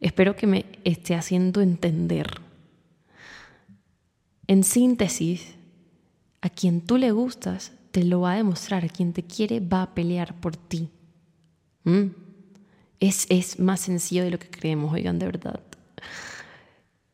Espero 0.01 0.35
que 0.35 0.47
me 0.47 0.65
esté 0.83 1.13
haciendo 1.13 1.61
entender. 1.61 2.41
En 4.47 4.63
síntesis, 4.63 5.55
a 6.41 6.49
quien 6.49 6.81
tú 6.81 6.97
le 6.97 7.11
gustas 7.11 7.71
te 7.91 8.03
lo 8.03 8.21
va 8.21 8.33
a 8.33 8.37
demostrar, 8.37 8.83
a 8.83 8.89
quien 8.89 9.13
te 9.13 9.23
quiere 9.23 9.59
va 9.59 9.83
a 9.83 9.93
pelear 9.93 10.33
por 10.41 10.57
ti. 10.57 10.89
¿Mm? 11.83 12.07
Es, 12.99 13.27
es 13.29 13.59
más 13.59 13.81
sencillo 13.81 14.23
de 14.23 14.31
lo 14.31 14.39
que 14.39 14.49
creemos, 14.49 14.91
oigan, 14.91 15.19
de 15.19 15.27
verdad. 15.27 15.59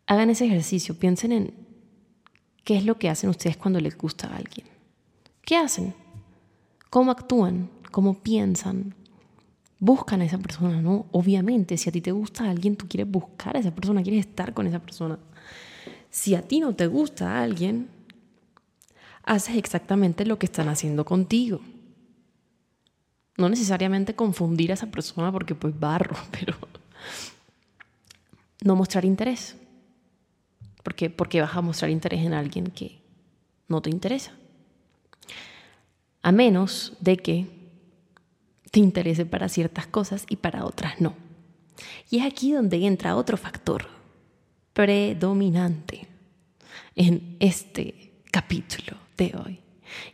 Hagan 0.08 0.30
ese 0.30 0.46
ejercicio, 0.46 0.98
piensen 0.98 1.34
en 1.34 1.54
qué 2.64 2.78
es 2.78 2.86
lo 2.86 2.98
que 2.98 3.10
hacen 3.10 3.30
ustedes 3.30 3.58
cuando 3.58 3.82
les 3.82 3.98
gusta 3.98 4.28
a 4.28 4.38
alguien. 4.38 4.75
¿Qué 5.46 5.56
hacen? 5.56 5.94
¿Cómo 6.90 7.12
actúan? 7.12 7.70
¿Cómo 7.92 8.16
piensan? 8.16 8.96
Buscan 9.80 10.22
a 10.22 10.26
esa 10.26 10.40
persona, 10.40 10.82
¿no? 10.82 11.06
Obviamente, 11.12 11.78
si 11.78 11.88
a 11.88 11.92
ti 11.92 12.02
te 12.02 12.12
gusta 12.12 12.50
alguien, 12.50 12.76
tú 12.76 12.88
quieres 12.88 13.10
buscar 13.10 13.56
a 13.56 13.60
esa 13.60 13.74
persona, 13.74 14.02
quieres 14.02 14.26
estar 14.26 14.56
con 14.56 14.66
esa 14.66 14.80
persona. 14.80 15.20
Si 16.10 16.34
a 16.34 16.42
ti 16.42 16.60
no 16.60 16.74
te 16.74 16.88
gusta 16.88 17.44
alguien, 17.44 17.90
haces 19.24 19.58
exactamente 19.58 20.26
lo 20.26 20.40
que 20.40 20.48
están 20.48 20.68
haciendo 20.68 21.06
contigo. 21.06 21.62
No 23.38 23.48
necesariamente 23.48 24.16
confundir 24.16 24.72
a 24.72 24.74
esa 24.74 24.88
persona 24.88 25.32
porque 25.32 25.54
pues 25.54 25.80
barro, 25.80 26.16
pero 26.32 26.56
no 28.64 28.76
mostrar 28.76 29.06
interés. 29.06 29.58
Porque, 30.82 31.12
porque 31.12 31.42
vas 31.42 31.56
a 31.56 31.62
mostrar 31.62 31.92
interés 31.92 32.26
en 32.26 32.34
alguien 32.34 32.68
que 32.68 33.00
no 33.68 33.82
te 33.82 33.92
interesa 33.92 34.32
a 36.26 36.32
menos 36.32 36.94
de 37.02 37.18
que 37.18 37.46
te 38.72 38.80
interese 38.80 39.28
para 39.28 39.48
ciertas 39.48 39.86
cosas 39.86 40.26
y 40.28 40.38
para 40.38 40.66
otras 40.66 41.00
no. 41.00 41.14
Y 42.10 42.18
es 42.18 42.26
aquí 42.26 42.52
donde 42.52 42.84
entra 42.84 43.16
otro 43.16 43.38
factor 43.38 43.86
predominante 44.74 46.08
en 46.96 47.38
este 47.40 48.12
capítulo 48.32 48.98
de 49.18 49.36
hoy. 49.38 49.60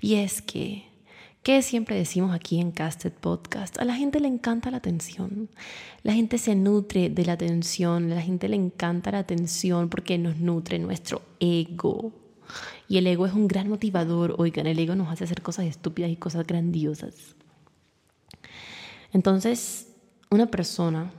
Y 0.02 0.16
es 0.16 0.42
que, 0.42 0.84
¿qué 1.44 1.62
siempre 1.62 1.96
decimos 1.96 2.36
aquí 2.36 2.60
en 2.60 2.72
Casted 2.72 3.14
Podcast? 3.14 3.80
A 3.80 3.86
la 3.86 3.96
gente 3.96 4.20
le 4.20 4.28
encanta 4.28 4.70
la 4.70 4.78
atención. 4.78 5.50
La 6.04 6.12
gente 6.12 6.40
se 6.40 6.56
nutre 6.56 7.10
de 7.10 7.24
la 7.24 7.34
atención. 7.34 8.12
A 8.12 8.16
la 8.16 8.22
gente 8.22 8.50
le 8.50 8.58
encanta 8.58 9.12
la 9.12 9.20
atención 9.20 9.88
porque 9.88 10.18
nos 10.18 10.36
nutre 10.40 10.78
nuestro 10.78 11.22
ego. 11.40 12.12
Y 12.88 12.98
el 12.98 13.08
ego 13.08 13.26
es 13.26 13.34
un 13.34 13.48
gran 13.48 13.70
motivador. 13.70 14.36
Oigan, 14.38 14.68
el 14.68 14.80
ego 14.80 14.96
nos 14.96 15.10
hace 15.10 15.24
hacer 15.24 15.42
cosas 15.42 15.66
estúpidas 15.66 16.12
y 16.12 16.16
cosas 16.16 16.46
grandiosas. 16.46 17.36
Entonces, 19.14 19.88
una 20.30 20.48
persona 20.48 21.12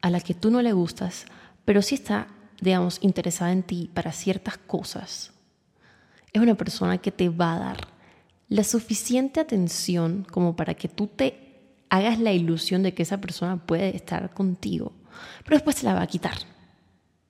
a 0.00 0.10
la 0.10 0.20
que 0.20 0.34
tú 0.34 0.50
no 0.50 0.62
le 0.62 0.72
gustas, 0.72 1.26
pero 1.64 1.82
sí 1.82 1.94
está, 1.94 2.28
digamos, 2.60 2.98
interesada 3.02 3.52
en 3.52 3.62
ti 3.62 3.90
para 3.92 4.12
ciertas 4.12 4.58
cosas, 4.58 5.32
es 6.32 6.40
una 6.40 6.54
persona 6.54 6.98
que 6.98 7.12
te 7.12 7.28
va 7.28 7.54
a 7.54 7.58
dar 7.58 7.88
la 8.48 8.64
suficiente 8.64 9.40
atención 9.40 10.26
como 10.30 10.56
para 10.56 10.74
que 10.74 10.88
tú 10.88 11.06
te 11.06 11.52
hagas 11.88 12.18
la 12.18 12.32
ilusión 12.32 12.82
de 12.82 12.94
que 12.94 13.02
esa 13.02 13.20
persona 13.20 13.58
puede 13.64 13.94
estar 13.94 14.32
contigo, 14.32 14.92
pero 15.44 15.56
después 15.56 15.76
te 15.76 15.84
la 15.84 15.94
va 15.94 16.02
a 16.02 16.06
quitar. 16.06 16.38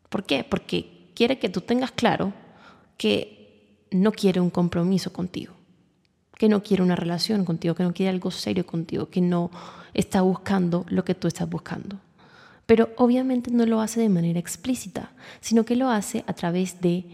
¿Por 0.09 0.25
qué? 0.25 0.45
Porque 0.45 1.11
quiere 1.15 1.39
que 1.39 1.49
tú 1.49 1.61
tengas 1.61 1.91
claro 1.91 2.33
que 3.03 3.89
no 3.91 4.13
quiere 4.13 4.39
un 4.39 4.51
compromiso 4.51 5.13
contigo, 5.13 5.55
que 6.39 6.49
no 6.49 6.63
quiere 6.63 6.85
una 6.85 6.95
relación 6.95 7.45
contigo, 7.45 7.75
que 7.75 7.83
no 7.83 7.93
quiere 7.93 8.11
algo 8.11 8.31
serio 8.31 8.65
contigo, 8.65 9.09
que 9.11 9.21
no 9.21 9.51
está 9.93 10.21
buscando 10.21 10.87
lo 10.89 11.05
que 11.05 11.17
tú 11.17 11.27
estás 11.27 11.51
buscando. 11.51 11.99
Pero 12.65 12.91
obviamente 12.97 13.51
no 13.51 13.67
lo 13.67 13.81
hace 13.81 13.99
de 13.99 14.09
manera 14.09 14.39
explícita, 14.39 15.11
sino 15.41 15.65
que 15.65 15.75
lo 15.75 15.91
hace 15.91 16.23
a 16.29 16.33
través 16.35 16.81
de, 16.81 17.05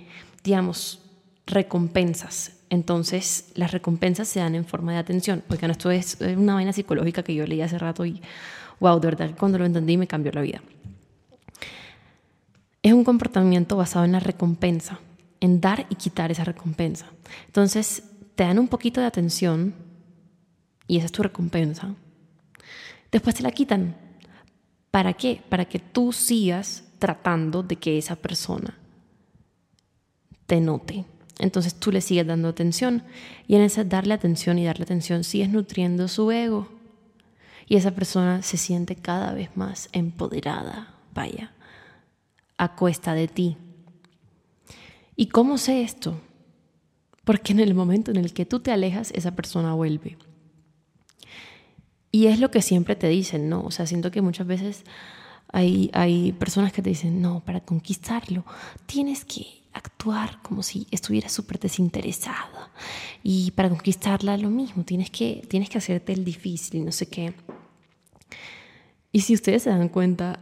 digamos, 0.45 1.01
recompensas. 1.47 2.53
Entonces, 2.69 3.51
las 3.55 3.73
recompensas 3.73 4.29
se 4.29 4.41
dan 4.41 4.57
en 4.57 4.67
forma 4.67 4.93
de 4.93 4.99
atención. 4.99 5.43
Oigan, 5.49 5.71
esto 5.71 5.91
es 5.91 6.19
una 6.21 6.53
vaina 6.53 6.75
psicológica 6.75 7.23
que 7.23 7.35
yo 7.35 7.47
leí 7.47 7.63
hace 7.63 7.79
rato 7.79 8.05
y, 8.05 8.21
wow, 8.79 9.01
de 9.01 9.07
verdad, 9.07 9.31
cuando 9.39 9.57
lo 9.57 9.65
entendí 9.65 9.97
me 9.97 10.07
cambió 10.07 10.33
la 10.33 10.43
vida. 10.43 10.61
Es 12.83 12.93
un 12.93 13.05
comportamiento 13.05 13.75
basado 13.79 14.05
en 14.05 14.13
la 14.13 14.21
recompensa 14.21 15.01
en 15.41 15.61
dar 15.61 15.87
y 15.91 15.95
quitar 15.95 16.31
esa 16.31 16.45
recompensa. 16.45 17.07
Entonces, 17.47 18.03
te 18.35 18.45
dan 18.45 18.59
un 18.59 18.69
poquito 18.69 19.01
de 19.01 19.07
atención 19.07 19.75
y 20.87 20.97
esa 20.97 21.07
es 21.07 21.13
tu 21.13 21.23
recompensa. 21.23 21.95
Después 23.11 23.35
te 23.35 23.43
la 23.43 23.51
quitan. 23.51 23.97
¿Para 24.91 25.13
qué? 25.13 25.43
Para 25.49 25.65
que 25.67 25.79
tú 25.79 26.13
sigas 26.13 26.85
tratando 26.99 27.63
de 27.63 27.77
que 27.77 27.99
esa 27.99 28.17
persona 28.17 28.79
te 30.47 30.61
note. 30.61 31.05
Entonces 31.39 31.75
tú 31.75 31.93
le 31.93 32.01
sigues 32.01 32.27
dando 32.27 32.49
atención 32.49 33.05
y 33.47 33.55
en 33.55 33.63
ese 33.63 33.85
darle 33.85 34.15
atención 34.15 34.59
y 34.59 34.65
darle 34.65 34.85
atención 34.85 35.25
sigues 35.25 35.51
nutriendo 35.51 36.09
su 36.09 36.31
ego. 36.33 36.69
Y 37.67 37.77
esa 37.77 37.91
persona 37.91 38.43
se 38.43 38.57
siente 38.57 38.97
cada 38.97 39.33
vez 39.35 39.51
más 39.57 39.89
empoderada, 39.93 40.95
vaya, 41.15 41.53
a 42.57 42.75
cuesta 42.75 43.15
de 43.15 43.29
ti. 43.29 43.57
¿Y 45.21 45.27
cómo 45.27 45.59
sé 45.59 45.83
esto? 45.83 46.21
Porque 47.25 47.51
en 47.51 47.59
el 47.59 47.75
momento 47.75 48.13
en 48.13 48.19
el 48.19 48.33
que 48.33 48.47
tú 48.47 48.61
te 48.61 48.71
alejas, 48.71 49.11
esa 49.17 49.35
persona 49.35 49.75
vuelve. 49.75 50.17
Y 52.13 52.29
es 52.29 52.39
lo 52.39 52.53
que 52.53 52.63
siempre 52.63 52.95
te 52.95 53.09
dicen, 53.09 53.49
¿no? 53.49 53.63
O 53.65 53.73
sea, 53.73 53.85
siento 53.85 54.13
que 54.13 54.23
muchas 54.23 54.47
veces 54.47 54.85
hay, 55.49 55.91
hay 55.93 56.31
personas 56.31 56.73
que 56.73 56.83
te 56.83 56.91
dicen, 56.91 57.21
no, 57.21 57.41
para 57.45 57.59
conquistarlo 57.63 58.45
tienes 58.87 59.25
que 59.25 59.65
actuar 59.73 60.41
como 60.41 60.63
si 60.63 60.87
estuvieras 60.93 61.33
súper 61.33 61.59
desinteresada. 61.59 62.71
Y 63.25 63.51
para 63.51 63.71
conquistarla 63.71 64.37
lo 64.37 64.51
mismo, 64.51 64.85
tienes 64.85 65.11
que, 65.11 65.45
tienes 65.49 65.69
que 65.69 65.79
hacerte 65.79 66.13
el 66.13 66.25
difícil 66.25 66.81
y 66.81 66.85
no 66.85 66.93
sé 66.93 67.09
qué. 67.09 67.35
Y 69.11 69.23
si 69.23 69.35
ustedes 69.35 69.65
se 69.65 69.71
dan 69.71 69.89
cuenta, 69.89 70.39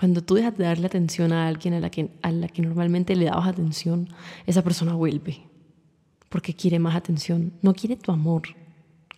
cuando 0.00 0.22
tú 0.22 0.32
dejas 0.32 0.56
de 0.56 0.64
darle 0.64 0.86
atención 0.86 1.30
a 1.30 1.46
alguien 1.46 1.74
a 1.74 1.80
la 1.80 1.90
que, 1.90 2.08
a 2.22 2.32
la 2.32 2.48
que 2.48 2.62
normalmente 2.62 3.14
le 3.14 3.26
dabas 3.26 3.48
atención, 3.48 4.08
esa 4.46 4.62
persona 4.62 4.94
vuelve. 4.94 5.42
Porque 6.30 6.54
quiere 6.54 6.78
más 6.78 6.96
atención. 6.96 7.52
No 7.60 7.74
quiere 7.74 7.96
tu 7.96 8.10
amor, 8.10 8.44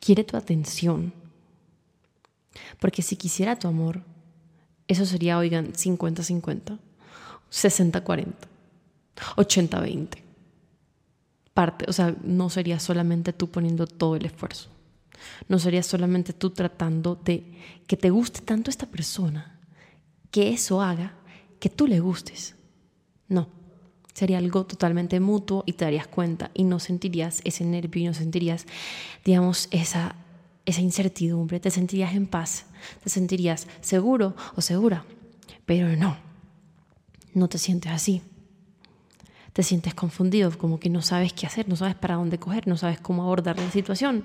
quiere 0.01 0.25
tu 0.25 0.37
atención. 0.37 1.15
Porque 2.81 3.01
si 3.01 3.15
quisiera 3.15 3.57
tu 3.57 3.69
amor, 3.69 4.03
eso 4.89 5.07
sería, 5.07 5.39
oigan, 5.39 5.73
50-50, 5.73 6.81
60-40, 7.49 8.33
80-20. 9.37 10.09
Parte, 11.55 11.85
o 11.87 11.93
sea, 11.93 12.17
no 12.25 12.51
sería 12.51 12.81
solamente 12.81 13.33
tú 13.33 13.53
poniendo 13.53 13.87
todo 13.87 14.17
el 14.17 14.27
esfuerzo. 14.27 14.69
No 15.47 15.61
sería 15.61 15.85
solamente 15.85 16.33
tú 16.33 16.51
tratando 16.51 17.15
de 17.15 17.45
que 17.87 17.97
te 17.97 18.11
guste 18.11 18.41
tanto 18.41 18.69
esta 18.69 18.87
persona 18.87 19.52
que 20.33 20.51
eso 20.51 20.83
haga 20.83 21.15
que 21.61 21.71
tú 21.71 21.87
le 21.87 22.01
gustes. 22.01 22.57
No, 23.29 23.49
sería 24.13 24.39
algo 24.39 24.67
totalmente 24.67 25.21
mutuo 25.21 25.63
y 25.65 25.75
te 25.75 25.85
darías 25.85 26.09
cuenta 26.09 26.51
y 26.55 26.65
no 26.65 26.81
sentirías 26.81 27.41
ese 27.45 27.65
nervio 27.65 28.03
y 28.03 28.07
no 28.07 28.15
sentirías, 28.15 28.67
digamos, 29.25 29.69
esa 29.71 30.17
esa 30.65 30.81
incertidumbre, 30.81 31.61
te 31.61 31.71
sentirías 31.71 32.15
en 32.15 32.27
paz, 32.27 32.67
te 33.03 33.11
sentirías 33.11 33.67
seguro 33.81 34.35
o 34.55 34.61
segura, 34.61 35.05
pero 35.67 35.97
no, 35.97 36.17
no 37.35 37.49
te 37.49 37.59
sientes 37.59 37.93
así. 37.93 38.23
Te 39.53 39.63
sientes 39.63 39.93
confundido, 39.93 40.57
como 40.57 40.81
que 40.81 40.89
no 40.89 41.03
sabes 41.03 41.35
qué 41.35 41.47
hacer, 41.47 41.69
no 41.69 41.77
sabes 41.77 41.95
para 41.95 42.15
dónde 42.15 42.39
coger, 42.39 42.67
no 42.67 42.79
sabes 42.79 43.01
cómo 43.01 43.23
abordar 43.23 43.59
la 43.59 43.71
situación. 43.71 44.25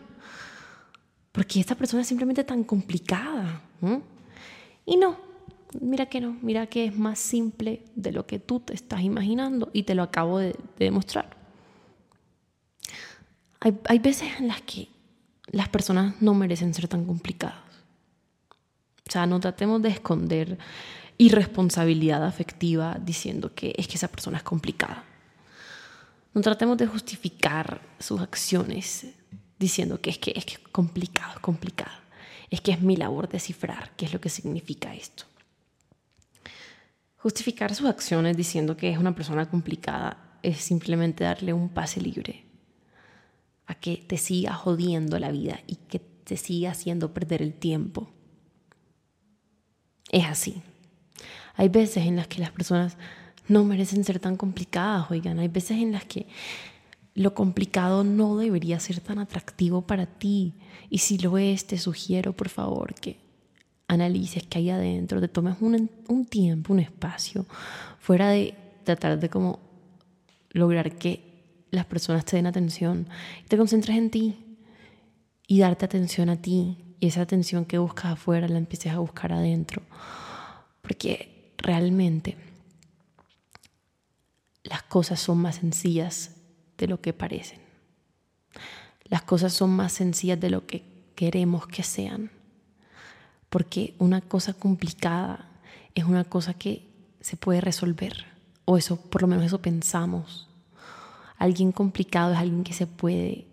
Porque 1.34 1.60
esta 1.60 1.76
persona 1.76 2.02
es 2.02 2.08
simplemente 2.08 2.46
tan 2.46 2.64
complicada. 2.64 3.62
Y 4.86 4.96
no, 4.96 5.18
mira 5.80 6.08
que 6.08 6.22
no, 6.22 6.38
mira 6.42 6.68
que 6.68 6.86
es 6.86 6.96
más 6.98 7.20
simple 7.20 7.84
de 7.96 8.12
lo 8.12 8.26
que 8.26 8.40
tú 8.40 8.60
te 8.60 8.74
estás 8.74 9.02
imaginando 9.02 9.70
y 9.74 9.84
te 9.84 9.96
lo 9.96 10.04
acabo 10.04 10.40
de, 10.40 10.56
demostrar. 10.78 11.36
Hay, 13.60 13.78
hay 13.86 14.00
veces 14.00 14.40
en 14.40 14.48
las 14.48 14.62
que 14.62 14.88
las 15.48 15.70
personas 15.70 16.22
no 16.22 16.34
merecen 16.34 16.74
ser 16.74 16.88
tan 16.88 17.06
complicadas. 17.06 17.68
O 19.08 19.12
sea, 19.12 19.26
no 19.26 19.40
tratemos 19.40 19.82
de 19.82 19.90
esconder 19.90 20.58
irresponsabilidad 21.18 22.24
afectiva 22.26 22.98
diciendo 23.02 23.54
que 23.56 23.74
es 23.78 23.88
que 23.88 23.96
esa 23.96 24.10
persona 24.10 24.38
es 24.38 24.44
complicada. 24.44 25.04
No 26.34 26.42
tratemos 26.42 26.78
de 26.78 26.88
justificar 26.88 27.82
sus 28.00 28.22
acciones 28.22 29.08
diciendo 29.58 30.00
que 30.00 30.12
es 30.12 30.20
que 30.20 30.34
es 30.36 30.46
que 30.46 30.58
complicado, 30.72 31.40
complicado. 31.42 31.98
Es 32.50 32.62
que 32.62 32.72
es 32.72 32.82
mi 32.82 32.96
labor 32.96 33.28
descifrar 33.28 33.92
qué 33.98 34.06
es 34.06 34.14
lo 34.14 34.22
que 34.22 34.30
significa 34.30 34.94
esto. 34.94 35.24
Justificar 37.28 37.76
sus 37.76 37.90
acciones 37.90 38.38
diciendo 38.38 38.78
que 38.78 38.90
es 38.90 38.98
una 38.98 39.14
persona 39.14 39.50
complicada 39.50 40.40
es 40.44 40.60
simplemente 40.60 41.26
darle 41.26 41.52
un 41.52 41.68
pase 41.68 42.00
libre 42.00 42.46
a 43.66 43.76
que 43.76 43.98
te 43.98 44.18
siga 44.18 44.54
jodiendo 44.54 45.20
la 45.20 45.30
vida 45.30 45.60
y 45.68 45.76
que 45.76 46.00
te 46.00 46.38
siga 46.38 46.72
haciendo 46.72 47.14
perder 47.14 47.42
el 47.42 47.54
tiempo. 47.54 48.10
Es 50.10 50.24
así. 50.24 50.62
Hay 51.56 51.68
veces 51.68 52.06
en 52.06 52.16
las 52.16 52.30
que 52.30 52.40
las 52.40 52.52
personas 52.52 52.96
no 53.50 53.66
merecen 53.66 54.06
ser 54.06 54.20
tan 54.20 54.38
complicadas, 54.38 55.12
oigan, 55.12 55.40
hay 55.40 55.50
veces 55.50 55.80
en 55.80 55.92
las 55.92 56.06
que 56.06 56.28
lo 57.14 57.34
complicado 57.34 58.06
no 58.06 58.38
debería 58.38 58.80
ser 58.80 59.02
tan 59.02 59.20
atractivo 59.20 59.86
para 59.86 60.06
ti. 60.06 60.54
Y 60.90 61.00
si 61.00 61.18
lo 61.18 61.38
es, 61.38 61.68
te 61.68 61.78
sugiero, 61.78 62.32
por 62.32 62.48
favor, 62.48 62.94
que 62.94 63.27
analices 63.88 64.44
qué 64.44 64.60
hay 64.60 64.70
adentro, 64.70 65.22
te 65.22 65.27
tomes 65.27 65.56
un, 65.62 65.89
un 66.08 66.25
tiempo, 66.25 66.74
un 66.74 66.79
espacio, 66.79 67.46
fuera 68.00 68.29
de 68.29 68.56
tratar 68.84 69.20
de 69.20 69.29
como 69.29 69.60
lograr 70.51 70.98
que 70.98 71.27
las 71.72 71.86
personas 71.86 72.25
te 72.25 72.38
den 72.38 72.48
atención 72.48 73.08
te 73.48 73.58
concentres 73.58 73.98
en 73.98 74.10
ti 74.10 74.36
y 75.48 75.60
darte 75.60 75.86
atención 75.86 76.29
a 76.29 76.41
ti 76.41 76.77
y 77.00 77.08
esa 77.08 77.22
atención 77.22 77.65
que 77.65 77.77
buscas 77.77 78.13
afuera 78.13 78.48
la 78.48 78.58
empieces 78.58 78.91
a 78.91 79.00
buscar 79.00 79.32
adentro. 79.32 79.82
Porque 80.82 81.53
realmente 81.58 82.38
las 84.63 84.84
cosas 84.84 85.20
son 85.20 85.38
más 85.38 85.58
sencillas 85.58 86.36
de 86.77 86.88
lo 86.88 87.00
que 87.01 87.13
parecen. 87.13 87.60
Las 89.06 89.22
cosas 89.22 89.53
son 89.53 89.70
más 89.70 89.94
sencillas 89.94 90.39
de 90.39 90.50
lo 90.50 90.65
que 90.65 90.84
queremos 91.15 91.67
que 91.67 91.84
sean. 91.84 92.32
Porque 93.50 93.96
una 94.00 94.22
cosa 94.22 94.54
complicada 94.54 95.50
es 95.96 96.04
una 96.04 96.24
cosa 96.24 96.54
que 96.54 96.88
se 97.22 97.38
puede 97.38 97.62
resolver. 97.62 98.25
O 98.66 98.77
eso, 98.77 98.98
por 98.98 99.22
lo 99.22 99.27
menos 99.27 99.46
eso 99.46 99.62
pensamos. 99.62 100.48
Alguien 101.38 101.72
complicado 101.72 102.34
es 102.34 102.39
alguien 102.39 102.63
que 102.63 102.74
se 102.74 102.88
puede, 102.88 103.48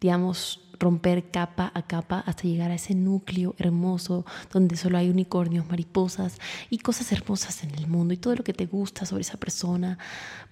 digamos, 0.00 0.60
romper 0.78 1.30
capa 1.30 1.70
a 1.74 1.82
capa 1.82 2.20
hasta 2.26 2.42
llegar 2.44 2.70
a 2.70 2.74
ese 2.74 2.94
núcleo 2.94 3.54
hermoso 3.58 4.24
donde 4.52 4.76
solo 4.76 4.98
hay 4.98 5.08
unicornios, 5.08 5.66
mariposas 5.66 6.38
y 6.70 6.78
cosas 6.78 7.10
hermosas 7.12 7.64
en 7.64 7.74
el 7.74 7.86
mundo 7.86 8.14
y 8.14 8.18
todo 8.18 8.36
lo 8.36 8.44
que 8.44 8.52
te 8.52 8.66
gusta 8.66 9.06
sobre 9.06 9.22
esa 9.22 9.38
persona 9.38 9.98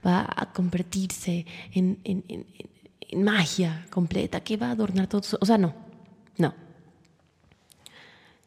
va 0.05 0.27
a 0.35 0.53
convertirse 0.53 1.47
en, 1.73 1.99
magia 3.15 3.87
completa 3.91 4.41
que 4.41 4.57
va 4.57 4.69
a 4.69 4.71
adornar 4.71 5.07
todo. 5.07 5.21
O 5.41 5.45
sea, 5.45 5.59
no, 5.59 5.75
no. 6.39 6.55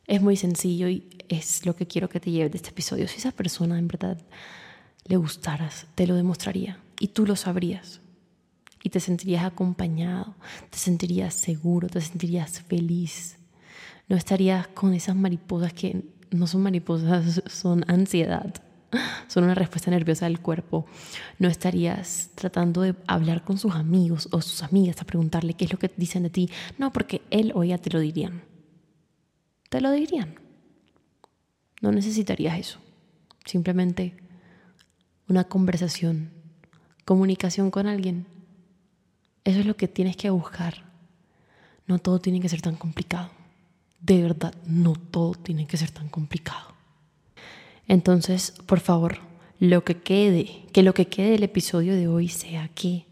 Es 0.07 0.21
muy 0.21 0.37
sencillo 0.37 0.87
y 0.87 1.07
es 1.29 1.65
lo 1.65 1.75
que 1.75 1.87
quiero 1.87 2.09
que 2.09 2.19
te 2.19 2.31
lleves 2.31 2.51
de 2.51 2.57
este 2.57 2.69
episodio. 2.69 3.07
Si 3.07 3.17
esa 3.17 3.31
persona 3.31 3.79
en 3.79 3.87
verdad 3.87 4.17
le 5.05 5.17
gustaras, 5.17 5.87
te 5.95 6.05
lo 6.07 6.15
demostraría 6.15 6.79
y 6.99 7.09
tú 7.09 7.25
lo 7.25 7.35
sabrías 7.35 8.01
y 8.83 8.89
te 8.89 8.99
sentirías 8.99 9.43
acompañado, 9.43 10.35
te 10.69 10.77
sentirías 10.77 11.33
seguro, 11.33 11.89
te 11.89 12.01
sentirías 12.01 12.61
feliz. 12.61 13.37
No 14.07 14.15
estarías 14.15 14.67
con 14.67 14.93
esas 14.93 15.15
mariposas 15.15 15.73
que 15.73 16.03
no 16.29 16.45
son 16.45 16.61
mariposas, 16.61 17.41
son 17.47 17.83
ansiedad, 17.87 18.53
son 19.27 19.45
una 19.45 19.55
respuesta 19.55 19.89
nerviosa 19.89 20.25
del 20.25 20.39
cuerpo. 20.39 20.85
No 21.39 21.47
estarías 21.47 22.29
tratando 22.35 22.81
de 22.81 22.93
hablar 23.07 23.43
con 23.43 23.57
sus 23.57 23.73
amigos 23.73 24.29
o 24.31 24.41
sus 24.41 24.61
amigas 24.61 25.01
a 25.01 25.05
preguntarle 25.05 25.55
qué 25.55 25.65
es 25.65 25.73
lo 25.73 25.79
que 25.79 25.91
dicen 25.97 26.21
de 26.21 26.29
ti. 26.29 26.49
No, 26.77 26.93
porque 26.93 27.23
él 27.31 27.53
o 27.55 27.63
ella 27.63 27.79
te 27.79 27.89
lo 27.89 27.99
dirían. 27.99 28.43
Te 29.69 29.81
lo 29.81 29.91
dirían. 29.91 30.39
No 31.81 31.91
necesitarías 31.91 32.57
eso. 32.57 32.79
Simplemente 33.45 34.15
una 35.27 35.43
conversación, 35.43 36.31
comunicación 37.03 37.71
con 37.71 37.87
alguien 37.87 38.27
eso 39.45 39.59
es 39.59 39.67
lo 39.67 39.77
que 39.77 39.87
tienes 39.87 40.17
que 40.17 40.31
buscar. 40.31 40.83
No 41.85 41.99
todo 41.99 42.19
tiene 42.19 42.41
que 42.41 42.49
ser 42.49 42.61
tan 42.61 42.75
complicado. 42.75 43.29
De 44.01 44.21
verdad, 44.21 44.53
no 44.65 44.93
todo 44.95 45.35
tiene 45.35 45.67
que 45.67 45.77
ser 45.77 45.91
tan 45.91 46.09
complicado. 46.09 46.73
Entonces, 47.87 48.55
por 48.65 48.79
favor, 48.79 49.19
lo 49.59 49.83
que 49.83 49.97
quede, 49.97 50.65
que 50.73 50.81
lo 50.81 50.95
que 50.95 51.07
quede 51.07 51.29
del 51.29 51.43
episodio 51.43 51.93
de 51.93 52.07
hoy 52.07 52.27
sea 52.27 52.69
que 52.69 53.05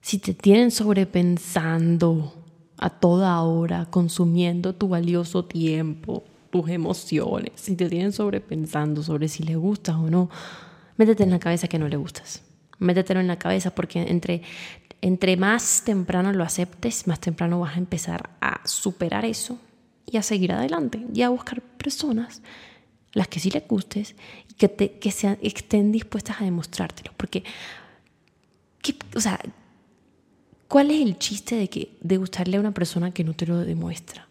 si 0.00 0.18
te 0.18 0.34
tienen 0.34 0.72
sobrepensando 0.72 2.35
a 2.78 2.90
toda 2.90 3.40
hora, 3.42 3.86
consumiendo 3.86 4.74
tu 4.74 4.88
valioso 4.88 5.44
tiempo, 5.44 6.24
tus 6.50 6.68
emociones, 6.68 7.52
si 7.56 7.76
te 7.76 7.88
tienen 7.88 8.12
sobrepensando 8.12 9.02
sobre 9.02 9.28
si 9.28 9.42
le 9.42 9.56
gustas 9.56 9.96
o 9.96 10.10
no, 10.10 10.30
métete 10.96 11.22
en 11.24 11.30
la 11.30 11.38
cabeza 11.38 11.68
que 11.68 11.78
no 11.78 11.88
le 11.88 11.96
gustas. 11.96 12.42
Métetelo 12.78 13.20
en 13.20 13.26
la 13.26 13.38
cabeza 13.38 13.74
porque 13.74 14.02
entre 14.02 14.42
entre 15.02 15.36
más 15.36 15.82
temprano 15.84 16.32
lo 16.32 16.42
aceptes, 16.42 17.06
más 17.06 17.20
temprano 17.20 17.60
vas 17.60 17.76
a 17.76 17.78
empezar 17.78 18.30
a 18.40 18.66
superar 18.66 19.24
eso 19.24 19.58
y 20.06 20.16
a 20.16 20.22
seguir 20.22 20.52
adelante 20.52 21.06
y 21.12 21.22
a 21.22 21.28
buscar 21.28 21.60
personas 21.60 22.42
las 23.12 23.28
que 23.28 23.40
sí 23.40 23.50
les 23.50 23.66
gustes 23.66 24.14
y 24.50 24.54
que, 24.54 24.68
te, 24.68 24.98
que 24.98 25.10
sean, 25.10 25.38
estén 25.42 25.92
dispuestas 25.92 26.40
a 26.40 26.44
demostrártelo. 26.44 27.12
Porque, 27.16 27.44
o 29.14 29.20
sea, 29.20 29.40
¿cuál 30.68 30.90
es 30.90 31.00
el 31.00 31.18
chiste 31.18 31.56
de, 31.56 31.68
que, 31.68 31.96
de 32.00 32.16
gustarle 32.16 32.56
a 32.56 32.60
una 32.60 32.72
persona 32.72 33.10
que 33.10 33.24
no 33.24 33.34
te 33.34 33.46
lo 33.46 33.58
demuestra? 33.58 34.28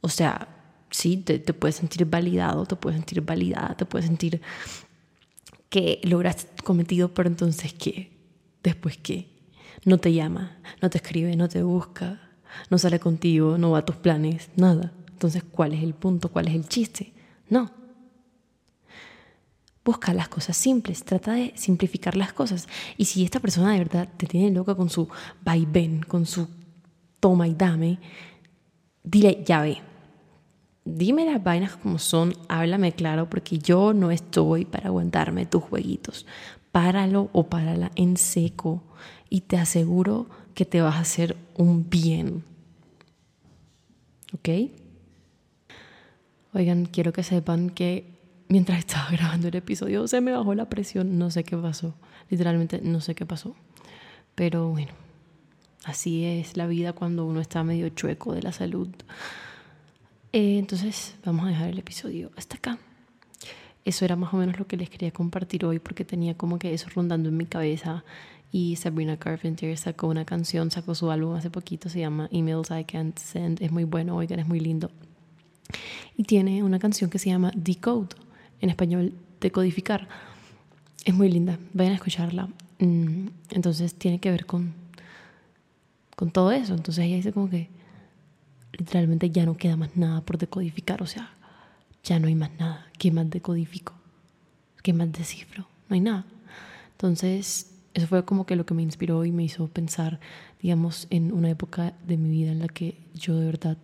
O 0.00 0.08
sea, 0.08 0.48
sí, 0.90 1.16
te, 1.16 1.38
puedes 1.52 1.76
sentir 1.76 2.04
validado, 2.06 2.66
te 2.66 2.76
puedes 2.76 2.98
sentir 2.98 3.20
validada, 3.22 3.76
te 3.76 3.84
puedes 3.84 4.06
sentir 4.06 4.40
que 5.68 6.00
lograste 6.04 6.44
tu 6.56 6.64
cometido, 6.64 7.14
pero 7.14 7.28
entonces, 7.28 7.72
¿qué? 7.72 8.12
después 8.62 8.98
qué? 8.98 9.28
No 9.84 9.98
te 9.98 10.12
llama, 10.12 10.58
no 10.80 10.90
te 10.90 10.98
escribe, 10.98 11.34
no 11.36 11.48
te 11.48 11.62
busca, 11.62 12.20
no 12.70 12.78
sale 12.78 13.00
contigo, 13.00 13.58
no 13.58 13.72
va 13.72 13.78
a 13.78 13.84
tus 13.84 13.96
planes, 13.96 14.50
nada. 14.56 14.92
Entonces, 15.08 15.42
¿cuál 15.42 15.72
es 15.72 15.82
el 15.82 15.94
punto? 15.94 16.28
¿Cuál 16.30 16.48
es 16.48 16.54
el 16.54 16.68
chiste? 16.68 17.12
No. 17.48 17.70
Busca 19.84 20.14
las 20.14 20.28
cosas 20.28 20.56
simples, 20.56 21.04
trata 21.04 21.32
de 21.32 21.52
simplificar 21.56 22.16
las 22.16 22.32
cosas. 22.32 22.68
Y 22.96 23.06
si 23.06 23.24
esta 23.24 23.40
persona 23.40 23.72
de 23.72 23.78
verdad 23.78 24.08
te 24.16 24.26
tiene 24.26 24.50
loca 24.50 24.74
con 24.74 24.90
su 24.90 25.08
vaivén, 25.44 26.02
con 26.02 26.26
su 26.26 26.48
toma 27.18 27.48
y 27.48 27.54
dame, 27.54 27.98
dile, 29.02 29.42
ya 29.44 29.62
ve, 29.62 29.78
dime 30.84 31.24
las 31.24 31.42
vainas 31.42 31.76
como 31.76 31.98
son, 31.98 32.34
háblame 32.48 32.92
claro, 32.92 33.28
porque 33.28 33.58
yo 33.58 33.92
no 33.92 34.10
estoy 34.10 34.64
para 34.64 34.88
aguantarme 34.88 35.46
tus 35.46 35.62
jueguitos 35.62 36.26
páralo 36.72 37.28
o 37.32 37.44
párala 37.44 37.92
en 37.94 38.16
seco 38.16 38.82
y 39.28 39.42
te 39.42 39.58
aseguro 39.58 40.26
que 40.54 40.64
te 40.64 40.80
vas 40.80 40.96
a 40.96 41.00
hacer 41.00 41.36
un 41.56 41.88
bien. 41.88 42.44
¿Ok? 44.34 44.48
Oigan, 46.54 46.86
quiero 46.86 47.12
que 47.12 47.22
sepan 47.22 47.70
que 47.70 48.21
mientras 48.48 48.78
estaba 48.78 49.10
grabando 49.10 49.48
el 49.48 49.54
episodio 49.56 50.06
se 50.08 50.20
me 50.20 50.32
bajó 50.32 50.54
la 50.54 50.68
presión, 50.68 51.18
no 51.18 51.30
sé 51.30 51.44
qué 51.44 51.56
pasó, 51.56 51.94
literalmente 52.30 52.80
no 52.82 53.00
sé 53.00 53.14
qué 53.14 53.26
pasó, 53.26 53.54
pero 54.34 54.68
bueno, 54.68 54.92
así 55.84 56.24
es 56.24 56.56
la 56.56 56.66
vida 56.66 56.92
cuando 56.92 57.26
uno 57.26 57.40
está 57.40 57.64
medio 57.64 57.88
chueco 57.90 58.34
de 58.34 58.42
la 58.42 58.52
salud. 58.52 58.88
Eh, 60.32 60.58
entonces 60.58 61.16
vamos 61.24 61.44
a 61.44 61.48
dejar 61.48 61.68
el 61.68 61.78
episodio 61.78 62.30
hasta 62.36 62.56
acá 62.56 62.78
eso 63.84 64.04
era 64.04 64.16
más 64.16 64.32
o 64.32 64.36
menos 64.36 64.58
lo 64.58 64.66
que 64.66 64.76
les 64.76 64.88
quería 64.88 65.10
compartir 65.10 65.64
hoy 65.64 65.78
porque 65.78 66.04
tenía 66.04 66.36
como 66.36 66.58
que 66.58 66.72
eso 66.72 66.88
rondando 66.94 67.28
en 67.28 67.36
mi 67.36 67.46
cabeza 67.46 68.04
Y 68.52 68.76
Sabrina 68.76 69.16
Carpenter 69.16 69.76
sacó 69.78 70.08
una 70.08 70.24
canción, 70.24 70.70
sacó 70.70 70.94
su 70.94 71.10
álbum 71.10 71.34
hace 71.34 71.50
poquito, 71.50 71.88
se 71.88 72.00
llama 72.00 72.28
Emails 72.30 72.70
I 72.70 72.84
Can't 72.84 73.18
Send. 73.18 73.62
Es 73.62 73.72
muy 73.72 73.84
bueno, 73.84 74.14
oigan, 74.14 74.40
es 74.40 74.46
muy 74.46 74.60
lindo. 74.60 74.90
Y 76.18 76.24
tiene 76.24 76.62
una 76.62 76.78
canción 76.78 77.08
que 77.08 77.18
se 77.18 77.30
llama 77.30 77.50
Decode, 77.54 78.14
en 78.62 78.70
español, 78.70 79.12
decodificar. 79.40 80.08
Es 81.04 81.12
muy 81.12 81.30
linda, 81.30 81.58
vayan 81.74 81.92
a 81.92 81.96
escucharla. 81.96 82.48
Mm, 82.78 83.26
entonces 83.50 83.94
tiene 83.94 84.18
que 84.20 84.30
ver 84.30 84.46
con, 84.46 84.72
con 86.16 86.30
todo 86.30 86.52
eso. 86.52 86.74
Entonces 86.74 87.04
ella 87.04 87.16
dice 87.16 87.32
como 87.32 87.50
que 87.50 87.68
literalmente 88.72 89.28
ya 89.30 89.44
no 89.44 89.56
queda 89.56 89.76
más 89.76 89.94
nada 89.96 90.22
por 90.22 90.38
decodificar. 90.38 91.02
O 91.02 91.06
sea, 91.06 91.30
ya 92.04 92.18
no 92.18 92.28
hay 92.28 92.34
más 92.36 92.50
nada. 92.58 92.86
¿Qué 92.98 93.10
más 93.10 93.28
decodifico? 93.28 93.92
¿Qué 94.82 94.92
más 94.92 95.12
descifro? 95.12 95.66
No 95.88 95.94
hay 95.94 96.00
nada. 96.00 96.24
Entonces, 96.92 97.74
eso 97.94 98.06
fue 98.06 98.24
como 98.24 98.46
que 98.46 98.56
lo 98.56 98.64
que 98.64 98.74
me 98.74 98.82
inspiró 98.82 99.24
y 99.24 99.32
me 99.32 99.42
hizo 99.42 99.66
pensar, 99.66 100.20
digamos, 100.60 101.08
en 101.10 101.32
una 101.32 101.50
época 101.50 101.94
de 102.06 102.16
mi 102.16 102.30
vida 102.30 102.52
en 102.52 102.60
la 102.60 102.68
que 102.68 102.96
yo 103.14 103.36
de 103.36 103.44
verdad 103.44 103.76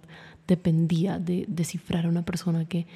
dependía 0.46 1.18
de 1.18 1.44
descifrar 1.48 2.06
a 2.06 2.08
una 2.08 2.24
persona 2.24 2.64
que 2.64 2.86